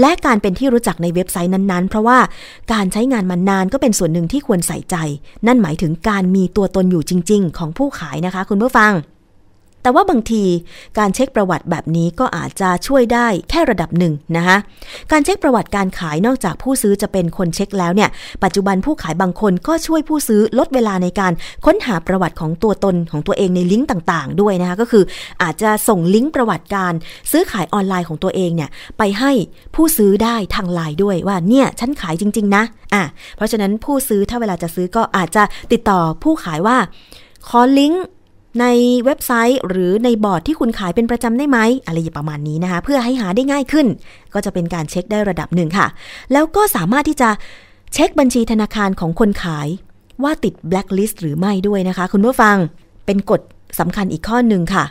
[0.00, 2.18] และการเป็นที่รู้จักในเว็บไซต์นั้นๆ เพราะว่า
[2.72, 4.96] การใช้งานมานานก็เป็นส่วนหนึ่งที่ควรใส่ใจ
[5.46, 8.92] นั่นหมายถึงการมีตัวตนอยู่จริง ๆ ของผู้ขายนะคะ คุณผู้ฟัง
[9.86, 10.44] แต่ว่าบางที
[10.98, 14.56] การเช็คประวัติแบบนี้ก็อาจจะช่วยได้แค่ระดับหนึ่งนะคะ
[15.12, 18.10] การเช็คประวัติการขายนอกจากผู้ซื้อจะเป็นคนเช็คแล้วเนี่ย
[18.44, 21.32] ปัจจุบันผู้ขายบางคนก็ช่วยผู้ซื้อลดเวลาในการ
[21.66, 25.04] ค้นหาประวัติของตัวตนของตัวเองในลิงก์ต่างๆ ด้วยนะคะก็คือ
[25.42, 26.92] อาจจะส่งลิงก์ประวัติการ
[27.32, 29.32] ซื้อขายออนไลน์ของตัวเองเนี่ยไปให้
[29.74, 32.64] ผู้ซื้อได้ทางไลน์ด้วยว่าเนี่ยฉันขายจริง ๆ นะ
[32.94, 33.02] อะ
[33.36, 36.78] เพราะฉะนั้นผู้ซื้อถ้าเวลาจะซื้อก็อาจจะติดต่อผู้ขายว่า
[37.48, 38.04] ขอลิงก์
[38.60, 38.66] ใน
[39.04, 43.86] เว็บไซต์หรือในบอร์ดที่คุณขายเป็นประจำได้ไหมอะไรอย่างประมาณนี้นะคะ เพื่อให้หาได้ง่ายขึ้น
[44.34, 45.86] ก็จะเป็นการเช็คได้ระดับหนึ่งค่ะ
[46.32, 47.30] แล้วก็สามารถที่จะ
[47.92, 49.68] เช็คบัญชีธนาคารของคนขาย
[50.22, 52.56] ว่าติดแบล็คลิสต์หรือไม่ด้วยนะคะ คุณผู้ฟัง
[53.06, 53.40] เป็นกฎ
[53.78, 54.84] สำคัญอีกข้อหนึ่งค่ะ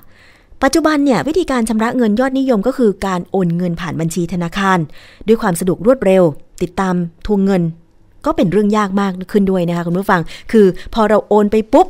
[0.64, 4.80] ปัจจุบันเนี่ยวิธีการชำระเงินยอดนิยมก็คือการโอนเงินผ่านบัญชีธนาคาร
[5.28, 6.24] ด้วยความสะดวกรวดเร็ว
[6.62, 6.96] ติดตาม
[7.26, 7.64] ทวงเงิน
[8.26, 11.88] ก็เป็นเรื่องยากมากขึ้นด้วยนะคะคุณผู้ฟัง คือพอเราโอนไปปุ๊บ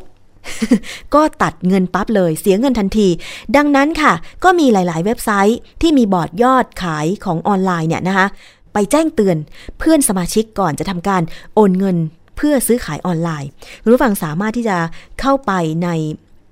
[1.13, 3.07] ก็ตัดเงินปั๊บเลยเสียเงินทันที
[3.55, 8.27] ดังนั้นค่ะ ก็มีหลาย ๆ เว็บไซต์ที่มีบอร์ดยอดขายของออนไลน์เนี่ยนะคะ
[8.73, 9.37] ไปแจ้งเตือน
[9.79, 11.21] เพื่อนสมาชิกก่อนจะทำการ
[11.55, 11.97] โอนเงิน
[12.37, 13.49] เพื่อซื้อขายออนไลน์
[13.81, 14.77] คุณผู้ฟังสามารถที่จะ
[15.21, 15.51] เข้าไป
[15.83, 15.89] ใน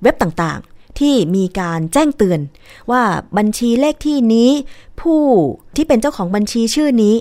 [0.03, 2.39] เว็บต่างๆ ที่มีการแจ้งเตือน
[2.91, 3.01] ว่า
[3.37, 4.49] บัญชีเลขที่นี้
[5.01, 5.21] ผู้
[5.75, 7.15] ที่เป็นเจ้าของบัญชีชื่อนี้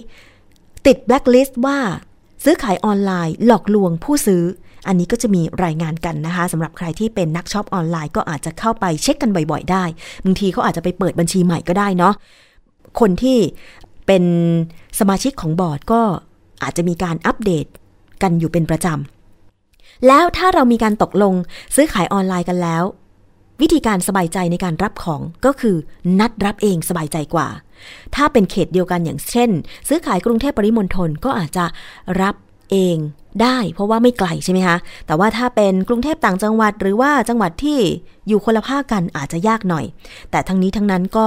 [0.86, 1.78] ติดแบล็คลิสต์ว่า
[2.44, 4.42] ซื้อขายออนไลน์หลอกลวงผู้ซื้อ
[4.88, 9.84] อันนี้ก็จะมีรายงานกันนะคะสำหรับใครที่เป็นนักช็อปออนไลน์ก็อาจจะเข้าไปเช็คกันบ่อยๆ ได้
[10.24, 12.14] บางทีเขาอาจจะไปเปิดบัญชีใหม่ก็ได้เนาะ
[13.00, 13.38] คนที่
[14.06, 14.24] เป็น
[14.98, 16.00] สมาชิกของบอร์ดก็
[16.62, 17.66] อาจจะมีการอัปเดต
[18.22, 21.34] กันอยู่เป็นประจำแล้วถ้าเรามีการตกลง
[21.74, 22.84] ซื้อขายออนไลน์กันแล้ว
[23.60, 25.76] วิธีการสบายใจในการรับของก็คือ
[26.20, 27.48] นัดรับเองสบายใจกว่า
[28.14, 29.50] ถ้าเป็นเขตเดียวกันอย่างเช่น
[29.88, 31.64] ซื้อขายกรุงเทพปริมณฑลก็อาจจะ
[32.20, 32.34] รับ
[32.70, 32.96] เอง
[33.42, 34.76] ได้เพราะว่าไม่ไกลใช่ไหมคะ
[35.06, 37.78] แต่ว่าถ้าเป็นกรุงเทพต่างจังหวัด หรือว่าจังหวัดที่
[38.28, 39.84] อยู่คนละภาคกันอาจจะยากหน่อย
[40.30, 41.26] แต่ทั้งนี้ทั้งนั้นก็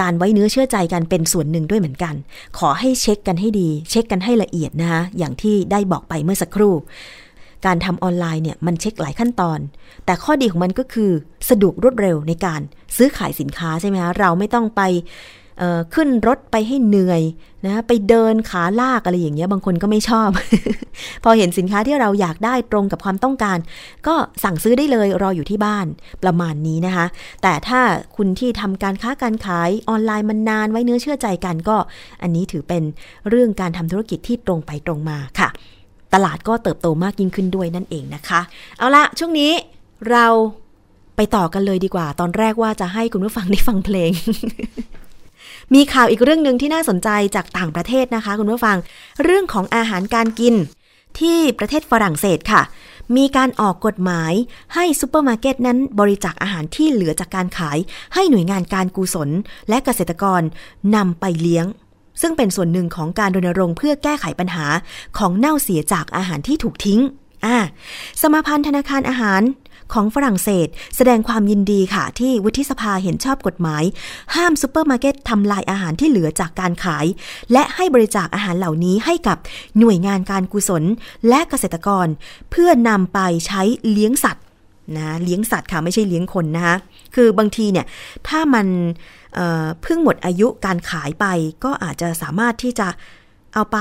[0.00, 2.14] การไว้เนื้อเชื่อใจกันเป็นส่วนหนึ่งด้วยเหมือนกัน
[2.58, 6.74] ขอให้เช็คกันให้ดี เช็คกันให้ละเอียดนะคะอย่างที่ได้บอกไปเมื่อสักครู่
[7.66, 9.58] การทำออนไลน์เนี่ยมันเช็คหลายขั้นตอน
[10.04, 11.10] แต่ข้อดีของมันก็คือ
[11.50, 12.60] สะดวกรวดเร็วในการ
[12.96, 14.82] ซื้อขายสินค้าใช่ไหมคะเราไม่ต้องไป
[15.94, 17.22] ขึ้นรถไปให้เหนื่อย
[17.66, 20.28] นะไปเดินขาลากอะไรอย่างเงี้ยบางคนก็ไม่ชอบ
[21.24, 23.58] พอเห็นสินค้าที่เราอยากได้ตรงกับความต้องการ
[24.06, 25.86] ก็สั่งซื้อได้เลยรออยู่ที่บ้าน
[26.22, 27.06] ประมาณนี้นะคะ
[27.42, 27.80] แต่ถ้า
[28.16, 31.76] คุณที่ทำการค้าการขายออนไลน์มันนานไว้เนื้อเชื่อใจกันก็
[32.22, 32.82] อันนี้ถือเป็น
[33.28, 35.48] เรื่องการทำธุรกิจที่ตรงไปตรงมาค่ะ
[36.14, 38.40] ตลาดก็เติบโตมากยิ่งขึ้นด้วยนั่นเองนะคะ
[38.78, 39.52] เอาละช่วงนี้
[40.10, 40.26] เรา
[41.16, 44.10] ไปต่อกันเลยดีกว่า ตอนแรกว่าจะให้คุณผู้ฟังได้ฟังเพลง
[45.74, 48.76] มีข่าวอีกเรื่องหนึ่งที่น่าสนใจจากต่างประเทศนะคะ คุณผู้ฟัง
[49.24, 50.54] เรื่องของอาหารการกิน
[51.20, 52.62] ที่ประเทศฝรั่งเศสค่ะ
[53.16, 54.32] มีการออกกฎหมาย
[54.74, 57.78] ให้ซูเปอร์มาร์เก็ตนั้นบริจาคอาหารที่เหลือจากการขาย
[58.14, 59.30] ให้หน่วยงานการกุศล
[59.68, 60.42] และเกษตรกร
[60.96, 61.66] นำไปเลี้ยง
[62.20, 64.66] ซึ่งเป็นส่วนหนึ่งของการรณรงค์เพื่อแก้ไขปัญหา
[65.18, 67.00] ของเน่าเสียจากอาหารที่ถูกทิ้ง
[67.44, 67.56] อ่า
[68.22, 69.42] สมาพันธ์ธนาคารอาหาร
[69.92, 73.84] ของฝรั่งเศส แสดงความยินดีค่ะ ที่วุฒิสภาเห็นชอบกฎหมาย
[74.34, 77.06] ห้ามซูเปอร์มาร์เก็ตทำลายอาหารที่เหลือจากการขาย
[77.52, 79.38] และให้บริจาคอาหารเหล่านี้ให้กับ
[79.78, 80.82] หน่วยงานการกุศล
[81.28, 82.06] และเกษตรกร
[82.50, 84.44] เพื่อนำไปใช้เลี้ยงสัตว์
[84.96, 86.76] นะเลี้ยงสัตว์ค่ะไม่ใช่เลี้ยงคนนะคะ
[87.14, 87.86] คือบางทีเนี่ย
[88.28, 89.38] ถ้ามัน
[89.82, 91.26] เพิ่งหมดอายุการขายไป
[91.64, 92.88] ก็อาจจะสามารถที่จะ
[93.54, 93.78] เอาไป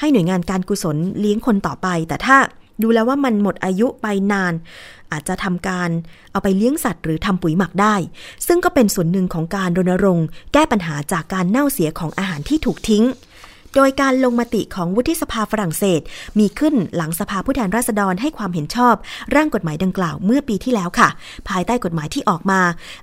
[0.00, 2.36] ให้หน่วยงานการกุศลเลี้ยงคนต่อไป แต่ถ้า
[2.82, 4.54] ดูแล้วว่ามันหมดอายุไปนาน
[5.12, 5.90] อาจจะทำการ
[6.30, 7.94] เอาไปเลี้ยงสัตว์ หรือทำปุ๋ยหมักได้
[8.46, 13.04] ซึ่งก็เป็นส่วนหนึ่งของการรณรงค์ แก้ปัญหาจากการเน่าเสียของอาหารที่ถูกทิ้ง
[13.74, 16.00] โดยการลงมติของวุฒิสภาฝรั่งเศส
[16.38, 18.94] มีขึ้นหลังสภาผู้แทนราษฎรให้ความเห็นชอบ
[19.34, 21.08] ร่างกฎหมายดังกล่าวเมื่อปีที่แล้วค่ะ
[21.48, 22.60] ภายใต้กฎหมายที่ออกมา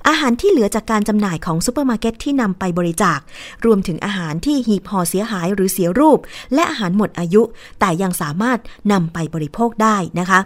[0.07, 3.19] อาหารที่เหลือจากการจำหน่ายของซูเปอร์มาร์เก็ตที่นำไปบริจาค
[3.65, 6.19] รวมถึงอาหารที่หีบห่อเสียหายหรือเสียรูป
[6.53, 7.41] และอาหารหมดอายุ
[7.79, 8.59] แต่ยังสามารถ
[8.91, 10.39] นำไปบริโภคได้นะคะ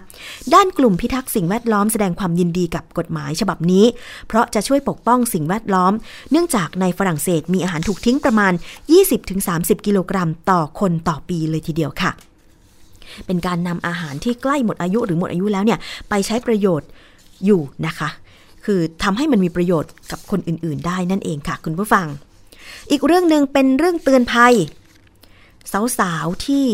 [0.54, 3.86] ด้านกลุ่มพิทักษ์สิ่งแวดล้อมแสดงความยินดีกับกฎหมายฉบับนี้
[4.28, 5.94] เพราะจะช่วยปกป้องสิ่งแวดล้อม
[6.32, 8.54] เนื่องจากในฝรั่งเศสมีอาหารถูกทิ้งประมาณ
[9.20, 10.14] 20-30 กิโลกรัม
[10.50, 12.12] ต่อคนต่อปีเลยทีเดียวค่ะ
[13.26, 16.90] เป็นการนำอาหารที่ใกล้หมดอายุหรือหมดอายุแล้วเนี่ยไปใช้ประโยชน์
[17.46, 18.10] อยู่นะคะ
[18.66, 22.08] คือทำให้มันมีประโยชน์กับคนอื่นๆ ได้นั่นเองค่ะ คุณผู้ฟัง
[22.92, 24.56] อีกเรื่องหนึ่งเป็นเรื่องเตือนภัย
[26.00, 26.66] สาวๆที่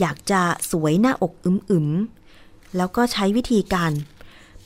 [0.00, 0.40] อยากจะ
[0.70, 3.92] สวยหน้าอกอึมๆ แล้วก็ใช้วิธีการ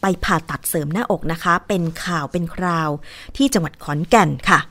[0.00, 2.90] ไปผ่าตัดเสริมหน้าอกนะคะ เป็นข่าวเป็นคราว
[3.36, 4.70] ที่จังหวัดขอนแก่นค่ะเ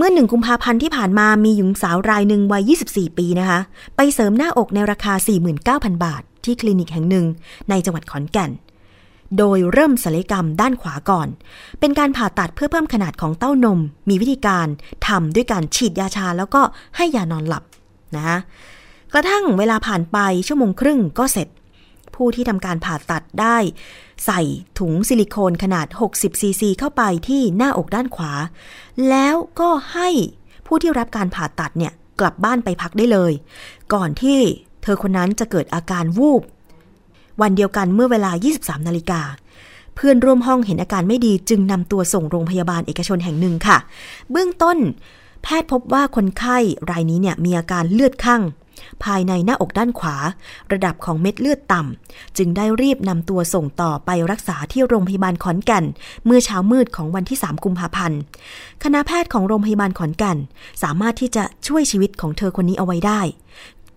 [0.00, 3.60] เมื่อหนึ่งกุมภาพันธ์ที่ผ่านมามีหญิงสาวรายหนึ่งวัย 24 ปีนะคะ
[3.96, 5.14] ไปเสริมหน้าอกในราคา
[5.58, 7.26] 49,000 บาท ที่คลินิกแห่งหนึ่ง
[7.70, 8.50] ในจังหวัดขอนแก่น
[9.38, 11.28] โดยเริ่มศัลยกรรมด้านขวาก่อน
[11.80, 14.66] เป็นการผ่าตัดเพื่อเพิ่มขนาดของเต้านม มีวิธีการ
[15.08, 16.62] ทำด้วยการฉีดยาชาแล้วก็
[16.96, 17.64] ให้ยานอนหลับ
[18.16, 18.38] นะคะ
[19.12, 21.48] กระทั่งเวลาผ่านไปชั่วโมงครึ่งก็เสร็จ
[22.14, 23.56] ผู้ที่ทำการผ่าตัดได้
[24.26, 24.40] ใส่
[24.78, 28.32] ถุงซิลิโคนขนาด 60ซีซีเข้าไปที่หน้าอกด้านขวา
[29.08, 30.08] แล้วก็ให้
[30.66, 33.32] ผู้ที่รับการผ่าตัดเนี่ยกลับบ้านไปพักได้เลย
[33.92, 34.38] ก่อนที่
[34.82, 36.42] เธอคนนั้นจะเกิดอาการวูบ
[37.40, 39.20] วันเดียวกันเมื่อเวลา 23 นาฬิกา
[39.94, 43.78] เพื่อนร่วมห้องเห็นอาการไม่ดีจึงนำตัวส่งโรงพยาบาลเอกชนแห่งหนึ่งค่ะ
[44.30, 44.78] เบื้องต้น
[45.42, 46.58] แพทย์พบว่าคนไข้
[46.90, 48.42] รายนี้เนี่ยมีอาการเลือดข้าง
[49.04, 50.16] ภายในหน้าอกด้านขวา
[50.72, 55.84] ระดับของเม็ดเลือดต่ำ จึงได้รีบนำตัวส่งต่อไปรักษาที่โรงพยาบาลขอนแก่น
[56.26, 58.20] เมื่อเช้ามืดของวันที่ 3 กุมภาพันธ์
[58.84, 60.38] คณะแพทย์ของโรงพยาบาลขอนแก่น
[60.82, 63.20] สามารถที่จะช่วยชีวิตของเธอคนนี้เอาไว้ได้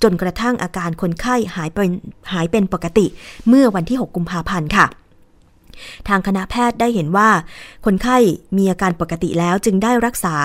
[0.03, 1.91] จนกระทั่งอาการคนไข้หายเป็น
[2.33, 3.05] หายเป็นปกติ
[3.47, 4.87] เมื่อวันที่ 6 กุมภาพันธ์ค่ะ
[6.07, 7.29] ทางคณะแพทย์ได้เห็นว่า
[7.85, 8.17] คนไข้
[8.57, 10.35] มีอาการปกติแล้วจึงได้รักษา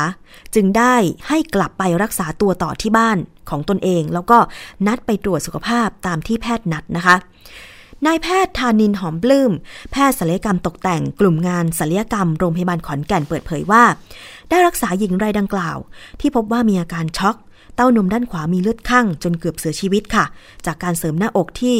[0.55, 0.95] จึงได้
[1.29, 3.19] ให้กลับไปรักษาตัวต่อที่บ้าน
[3.51, 4.39] ของตนเอง แล้วก็
[4.87, 7.17] นัดไปตรวจสุขภาพตามที่แพทย์นัดนะคะ
[8.07, 9.53] นายแพทย์ธานินหอมปลื้ม
[9.93, 13.85] แพทย์ศัลยกรรมตกแต่งกลุ่มงานศัลยกรรมโรงพยาบาลขอนแก่นเปิดเผยว่า
[14.49, 15.79] ได้รักษาหญิงรายดังกล่าว
[16.21, 17.37] ที่พบว่ามีอาการช็อก
[17.77, 20.25] เต้านมด้านขวามีเลือดข้างจนเกือบเสียชีวิตค่ะ
[20.67, 21.77] จากการเสริมหน้าอกที่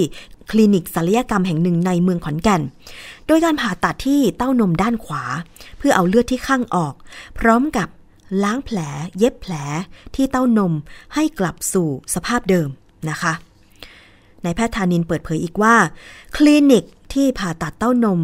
[0.51, 2.63] คลินิกศัลยกรรมแห่งหนึ่งในเมืองขอนแก่น
[3.27, 5.23] โดยการผ่าตัดที่เต้านมด้านขวา
[5.79, 6.95] เพื่อเอาเลือดที่ข้างออก
[7.39, 7.89] พร้อมกับ
[8.43, 8.79] ล้างแผล
[9.19, 9.55] เย็บแผล
[10.15, 10.73] ที่เต้านม
[11.15, 12.69] ให้กลับสู่สภาพเดิม
[13.11, 13.33] นะคะ
[14.45, 15.75] นายแพทย์ธานินเปิดเผยอีกว่า
[16.37, 18.21] คลินิกที่ผ่าตัดเต้านม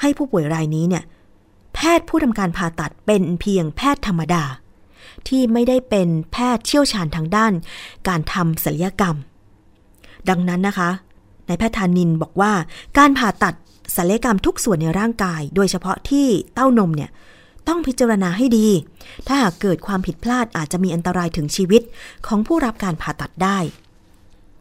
[0.00, 1.04] ให้ผู้ป่วยรายนี้เนี่ย
[1.74, 4.44] แพทย์ผู้ทำการผ่าตัดเป็นเพียงแพทย์ธรรมดา
[5.28, 7.52] ที่ไม่ได้เป็นแพทย์เชี่ยวชาญทางด้าน
[8.08, 9.16] การทำศัลยกรรม
[10.28, 10.90] ดังนั้นนะคะ
[11.48, 12.52] นายแพทย์ธานินบอกว่า
[12.98, 13.54] การผ่าตัด
[13.96, 17.10] ศัลยกรรมทุกส่วนในร่างกาย โดยเฉพาะที่เต้านมเนี่ย
[17.68, 18.68] ต้องพิจารณาให้ดี
[19.26, 21.82] ถ้าหากเกิดความผิดพลาดอาจจะมีอันตรายถึงชีวิต
[22.26, 23.58] ของผู้รับการผ่าตัดได้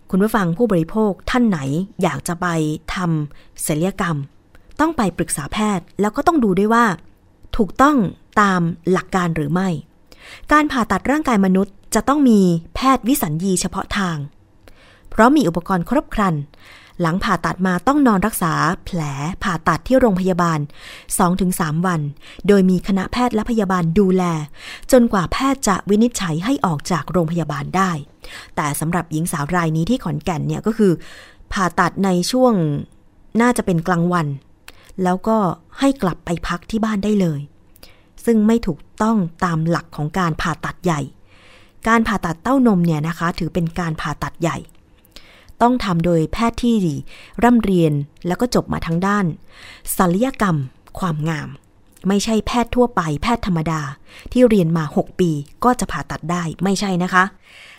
[0.10, 1.60] คุณผู้ฟังผู้บริโภคท่านไหน
[2.02, 2.48] อยากจะไป
[2.96, 4.18] ทำศัลยกรรม
[4.80, 6.86] ต้องไปปรึกษาแพทย์ แล้วก็ต้องดูด้วยว่า
[7.58, 7.98] ถูกต้อง
[8.42, 9.70] ตามหลักการหรือไม่
[10.52, 12.40] การผ่าตัดร่างกายมนุษย์จะต้องมี
[12.76, 14.18] แพทย์วิสัญญีเฉพาะทาง
[15.10, 16.36] เพราะมีอุปกรณ์ครบครัน
[17.02, 18.54] หลังผ่าตัดมาต้องนอนรักษา
[18.86, 19.02] แผล
[19.44, 20.60] ผ่าตัดที่โรงพยาบาล
[21.22, 22.02] 2-3 วัน
[22.48, 24.24] โดยมีคณะแพทย์และพยาบาลดูแล
[24.92, 27.92] จนกว่าแพทย์จะวินิจฉัยให้ออกจากโรงพยาบาลได้
[28.56, 30.92] แต่สำหรับหญิงสาวรายนี้ที่ขอนแก่นเนี่ยก็คือ
[31.54, 32.54] ผ่าตัดในช่วง
[33.42, 34.28] น่าจะเป็นกลางวัน
[35.04, 35.38] แล้วก็
[35.80, 37.40] ให้กลับไปพักที่บ้านได้เลย
[38.26, 41.02] ซึ่งไม่ถูกต้องตามหลักของการผ่าตัดใหญ่
[41.88, 44.58] การผ่าตัดเต้านมเนี่ยนะคะ ถือเป็นการผ่าตัดใหญ่
[45.62, 46.76] ต้องทำโดยแพทย์ที่
[47.44, 47.94] ร่ำเรียน
[48.28, 49.26] แล้วก็จบมาทั้งด้าน
[49.98, 50.58] ศัลยกรรม
[51.00, 51.50] ความงาม
[52.08, 53.82] ไม่ใช่แพทย์ทั่วไปแพทย์ธรรมดา
[54.32, 55.32] ที่เรียนมา 6 ปี
[55.64, 57.24] ก็จะผ่าตัดได้ไม่ใช่นะคะ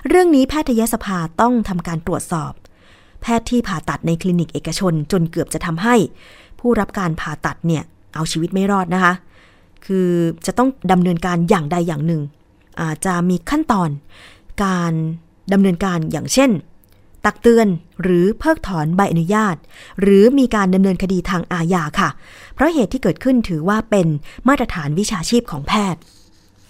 [0.08, 2.52] เรื่องนี้แพทยสภาต้องทำการตรวจสอบ
[3.22, 5.96] แพทย์ที่ผ่าตัดในคลินิกเอกชนจนเกือบจะทำให้
[6.60, 7.82] ผู้รับการผ่าตัดเนี่ย
[8.14, 9.12] เอาชีวิตไม่รอดนะคะ
[9.86, 10.08] คือ
[10.46, 12.22] จะต้องดำเนินการอย่างใดอย่างหนึ่ง
[12.80, 13.88] อาจจะมีขั้นตอน
[14.64, 14.92] การ
[15.52, 16.50] ดำเนินการอย่างเช่น
[17.24, 17.68] ตักเตือน
[18.02, 19.56] หรือเพิกถอนใบอนุญาต
[20.00, 22.10] หรือมีการดำเนินคดีทางอาญาค่ะ
[22.54, 24.06] เพราะเหตุที่เกิดขึ้นถือว่าเป็น
[24.48, 26.00] มาตรฐานวิชาชีพของแพทย์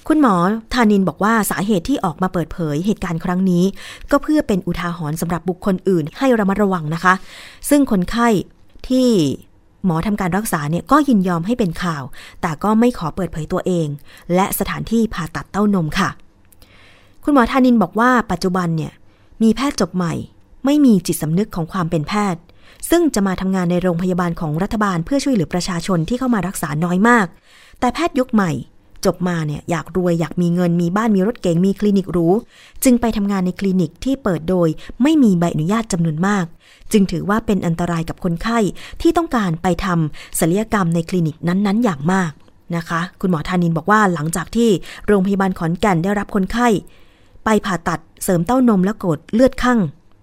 [0.09, 0.35] คุณหมอ
[0.75, 3.65] ธานินบอกว่าสาเหตุที่ออกมาเปิดเผยเหตุการณ์ครั้งนี้
[4.11, 7.15] ก็เพื่อเป็นอุทาหรณ์สำหรับบุคคลอื่นให้ระมัดระวังนะคะ
[7.71, 8.29] ซึ่งคนไข้
[8.89, 9.09] ที่
[9.85, 12.03] หมอทำการรักษาเนี่ยก็ยินยอมให้เป็นข่าว
[12.41, 13.87] แต่ก็ไม่ขอเปิดเผยตัวเอง
[14.35, 16.09] และสถานที่ผ่าตัดเต้านมค่ะ
[17.25, 18.93] คุณหมอธานินบอกว่าปัจจุบันเนี่ย
[19.43, 20.15] มีแพทย์จบใหม่
[20.65, 22.43] ไม่มีจิตสำนึกของความเป็นแพทย์
[22.91, 27.27] ซึ่งจะมาทำงานในโรงพยาบาลของรัฐบาลเพื่อช่วยเหลือประชาชนที่เข้ามารักษาน้อยมาก
[27.81, 28.53] แต่แพทย์ยุคใหม่
[29.05, 32.29] จบมาเนี่ยอยากรวยอยากมีเงินมีบ้านมีรถเก๋งมีคลินิกหรู
[32.85, 34.69] จึงไปทำงานในคลินิกที่เปิดโดย
[35.03, 36.45] ไม่มีใบอนุญาตจำนวนมาก
[36.93, 38.59] จึงถือว่าเป็นอันตรายกับคนไข้
[39.01, 42.33] ที่ต้องการไปทำศัลยกรรมในคลินิกนั้นๆ อย่างมาก
[42.77, 44.71] นะคะ คุณหมอธานินบอกว่าหลังจากที่
[45.07, 46.69] โรงพยาบาลขอนแก่นได้รับคนไข้
[47.45, 49.79] ไปผ่าตัดเสริมเต้านมและกดเลือดข้าง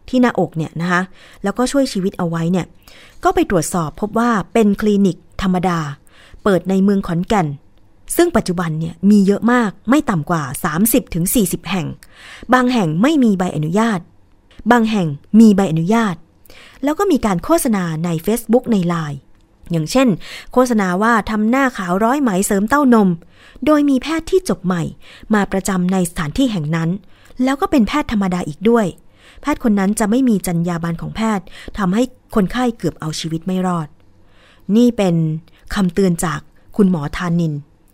[0.09, 1.01] ที่หน้าอกเนี่ยนะคะ
[1.43, 2.65] แล้วก็ช่วยชีวิตเอาไว้เนี่ย
[3.23, 5.79] ก็ไปตรวจสอบพบว่าเป็นคลินิกธรรมดา
[6.43, 7.47] เปิดในเมืองขอนแก่น
[8.17, 10.43] ซึ่งปัจจุบันเนี่ยมีเยอะมากไม่ต่ำกว่า
[11.05, 11.87] 30-40 แห่ง
[12.53, 13.99] บางแห่งไม่มีใบอนุญาต
[14.71, 15.07] บางแห่ง
[15.39, 16.15] มีใบอนุญาต
[16.83, 19.19] แล้วก็มีการโฆษณาใน Facebook ในไลน์
[19.71, 20.07] อย่างเช่น
[20.53, 23.09] โฆษณาว่าทำหน้าขาวร้อยไหมเสริมเต้านม
[23.65, 24.83] โดยมีแพทย์ที่จบใหม่
[25.33, 26.89] มาประจำในสถานที่แห่งนั้น
[27.43, 28.85] แล้วก็เป็นแพทย์ธรรมดาอีกด้วย
[29.41, 31.45] แพทย์คนนั้นจะไม่มีจรรยาบรรณของแพทย์
[31.77, 32.03] ทำให้
[32.35, 33.87] คนไข้เกือบเอาชีวิตไม่รอด
[34.75, 35.15] นี่เป็น
[35.75, 36.39] คำเตือนจาก
[36.77, 37.53] คุณหมอธานิน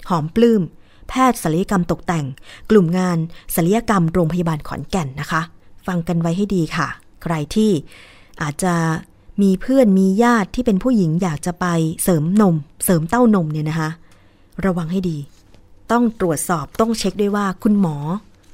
[0.09, 0.61] หอมปลื้ม
[1.09, 2.25] แพทย์ศัลยกรรมตกแต่ง
[2.69, 3.17] กลุ่มงาน
[3.55, 5.41] ศัลยกรรมโรงพยาบาลขอนแก่นนะคะ
[5.87, 6.87] ฟังกันไว้ให้ดีค่ะ
[7.23, 7.71] ใครที่
[8.41, 8.73] อาจจะ
[9.41, 11.65] มีเพื่อนมีญาติที่เป็นผู้หญิงอยากจะไป
[12.03, 13.89] เสริมนม เสริมเต้านมเนี่ยนะคะ
[14.65, 15.17] ระวังให้ดี
[15.91, 17.95] ต้องตรวจสอบต้องเช็คด้วยว่าคุณหมอ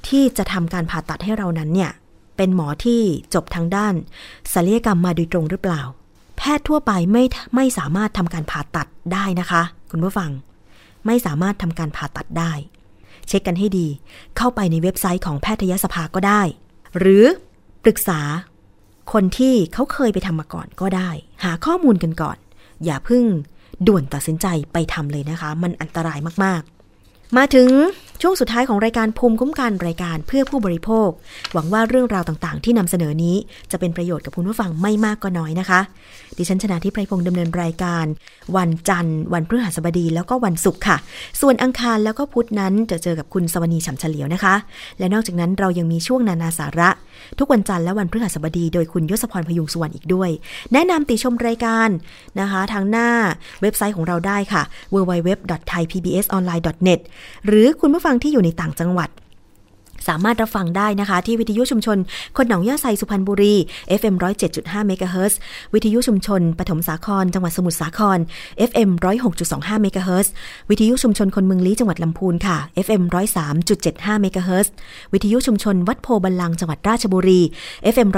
[0.08, 1.90] ที่จะทำการผ่าตัดให้เรานั้นเนี่ย
[2.36, 3.02] เป็นหมอที่
[3.34, 3.94] จบทางด้าน
[4.52, 5.82] ศัลยกรรมมาโดยตรงหรือเปล่า
[6.36, 7.24] แพทย์ทั่วไปไม่
[7.54, 10.30] ไม่สามารถทำการผ่าตัดได้นะคะ คุณผู้ฟัง
[11.06, 12.52] ไม่สามารถทำการผ่าตัดได้
[13.26, 13.86] เช็คกันให้ดี
[14.36, 16.42] เข้าไปในเว็บไซต์ของแพทยสภาก็ได้
[16.98, 17.24] หรือ
[17.84, 18.20] ปรึกษา
[19.12, 21.10] คนที่เขาเคยไปทำมาก่อนก็ได้
[21.44, 22.38] หาข้อมูลกันก่อน
[22.84, 23.24] อย่าเพิ่ง
[23.86, 26.81] ด่วนตัดสินใจไปทำเลยนะคะ มันอันตรายมากๆ
[27.38, 27.68] มาถึง
[28.22, 31.08] ช่วงสุดท้ายของรายการภูมิคุ้มกันรายการเพื่อผู้บริโภค
[31.52, 33.36] หวังว่าเรื่องราวต่างๆ ที่นำเสนอนี้
[33.70, 35.80] จะเป็นประโยชน์กับคุณผู้ฟังไม่มากก็น้อยนะคะ
[36.36, 38.06] ดิฉันชนะทิพไพรพงศ์ดำเนินรายการ
[38.56, 40.96] วันจันทร์ วันพฤหัสบดีแล้วก็วันศุกร์ค่ะ
[41.40, 44.54] ส่วนอังคารแล้วก็พุธนั้นจะเจอกับคุณสวนีฉ่ำเฉลียวนะคะ
[44.98, 46.90] และนอกจากนั้นเรายังมีช่วงนานาสาระ
[47.38, 50.30] ทุกวันจันทร์และวันพฤหัสบดี โดยคุณยศพรพยุงสุวรรณอีกด้วย
[50.72, 51.88] แนะนำติชมรายการ
[52.40, 53.08] นะคะ ทางหน้า
[53.62, 54.62] เว็บไซต์ของเราได้ค่ะ
[54.94, 57.00] www.thaipbsonline.net
[57.46, 59.08] หรือคุณผู้ฟังที่อยู่ในต่างจังหวัด
[60.08, 61.98] สามารถรับฟังได้นะคะ ที่วิทยุชุมชน
[62.36, 63.54] คนหนองหญ้าไซสุพรรณบุรี
[64.00, 64.14] FM
[64.50, 65.38] 107.5เมกะเฮิรตซ์
[65.74, 68.18] วิทยุชุมชนปฐมสาคร จังหวัดสมุทรสาคร
[68.70, 68.90] FM
[69.36, 70.32] 106.25เมกะเฮิรตซ์
[70.70, 73.02] วิทยุชุมชนคนเมืองลี้จังหวัดลำพูนค่ะ FM
[73.62, 74.72] 103.75เมกะเฮิรตซ์
[75.12, 77.40] วิทยุชุมชนวัดโพธิ์บัลลังก์จังหวัดราชบุรี
[77.94, 78.08] FM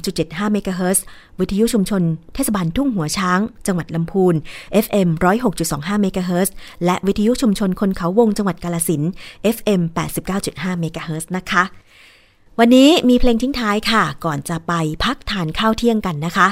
[0.00, 1.04] 103.75เมกะเฮิรตซ์
[1.40, 2.02] วิทยุชุมชน
[2.34, 4.34] เทศบาลทุ่งหัวช้าง จังหวัดลำพูน
[4.84, 5.08] FM
[5.56, 9.02] 106.25เมกะเฮิรตซ์และวิทยุชุมชนคนเขาวงจังหวัดกาฬสินธุ์
[9.56, 9.80] FM
[10.30, 11.64] 89.5เมกะเฮิรตซ์นะคะ
[12.58, 14.72] วันนี้มีเพลงทิ้งท้ายค่ะ ก่อนจะไป
[15.04, 16.48] พักทานข้าวเที่ยงกันนะคะ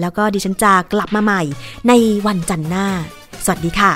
[0.00, 1.42] แล้วก็ดิฉันจะกลับมาใหม่
[1.88, 1.92] ใน
[2.26, 2.86] วันจันทร์หน้า
[3.44, 3.92] สวัสดีค่ะ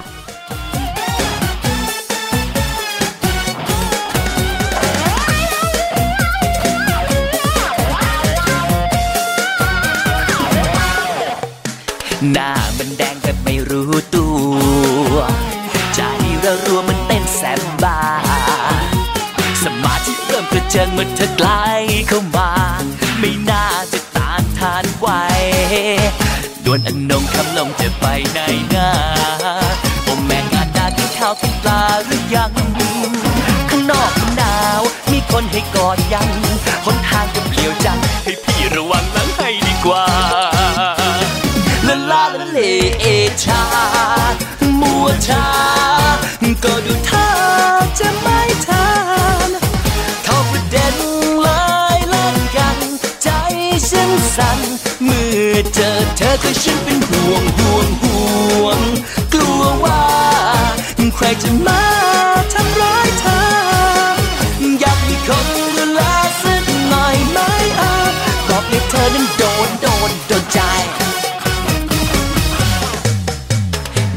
[12.32, 14.87] หน้ามันแดงแบบไม่รู้ตัว
[20.70, 21.50] เริ่มกระเจิงเมื่อเธอใกล
[22.08, 22.50] เข้ามา
[23.18, 25.06] ไม่น่าจะต้านทานไหว
[26.64, 28.38] ด่วนอันงคำลงจะไปไหน
[28.74, 28.90] นา
[30.04, 32.52] โอแม่งานดากินข้าวกินปลาหรือยัง
[33.70, 36.28] ข้างนอกหนาว มีคนให้กอดยัง
[36.84, 40.04] หนทางก็เปลี่ยวจัง ให้พี่ระวังหลังให้ดีกว่า
[41.86, 42.58] ละลาละเล
[43.00, 43.06] เอ
[43.44, 43.62] ชา
[44.80, 45.46] มัวชา
[46.64, 47.28] ก็ดูท่า
[47.98, 48.97] จะไม่ทาน
[54.38, 54.60] สั่น
[55.04, 58.22] เมื่อเจอเธอก็ฉันเป็นห่วงห่วงห่
[58.64, 58.80] วง
[59.32, 60.02] กลัวว่า
[61.14, 61.82] ใครจะมา
[62.52, 63.40] ทำร้ายเธอ
[64.80, 66.00] อยากมีคนดูแล
[66.42, 67.38] สักหน่อยไหม
[67.80, 67.92] อะ
[68.48, 70.60] บอกให้เธอนั้นโดนโดนโดนใจ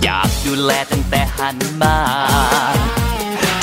[0.04, 1.98] อยากดูแลตั้งแต่หันมา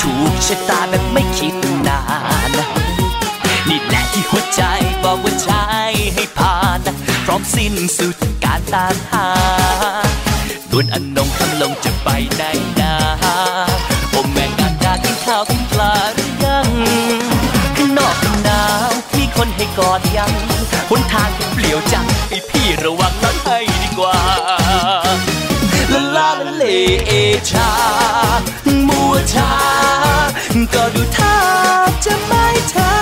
[0.01, 1.53] ถูกชะตาแบบไม่คิด
[1.87, 2.01] นา
[2.49, 2.51] น
[3.69, 4.61] นี่แหละที่หัวใจ
[5.03, 5.65] บอกว่าใช่
[7.29, 9.27] ร้อมสิ้นสุดการตามหา
[10.71, 12.43] ด่วนอนงคำลงจะไปไหน
[12.79, 12.93] นา
[14.11, 16.67] โอแม่งานดากินข้าวกินปลาหรือยัง
[17.77, 20.31] ข้างนอกมันหนาวมีคนให้กอดยัง
[20.89, 24.17] หนทางเปลี่ยวจังให้พี่ระวังนั้นให้ดีกว่า
[25.93, 26.65] ละลาละเล
[27.07, 27.11] เอ
[27.51, 27.71] ชา
[28.87, 29.51] มัวชา
[30.73, 31.35] ก็ดูท่า
[32.05, 32.98] จะไม่ทาน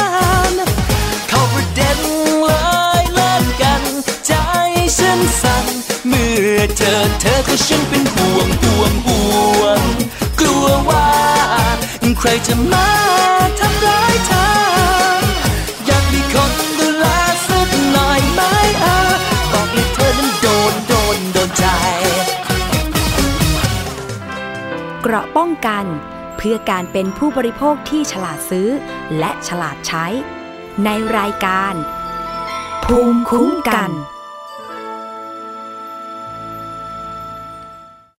[7.36, 9.26] อก็ฉันเป็นห่วงห่วงห่
[9.60, 9.82] วง
[10.40, 11.08] กลัวว่า
[12.20, 12.90] ใครจะมา
[13.60, 14.48] ทำร้ายเธอ
[15.86, 17.06] อยากมีคนดูแล
[17.48, 18.42] สักหน่อยไหม
[18.84, 18.98] อะ
[19.52, 21.66] บอกให้เธอนั้นโดนโดนโดนใจ
[25.02, 25.86] เกราะป้องกัน
[26.38, 28.70] เพื่อการเป็นผู้บริโภคที่ฉลาดซื้อ
[29.20, 30.06] และฉลาดใช้
[30.86, 31.74] ในรายการ
[32.84, 33.92] ภูมิคุ้มกัน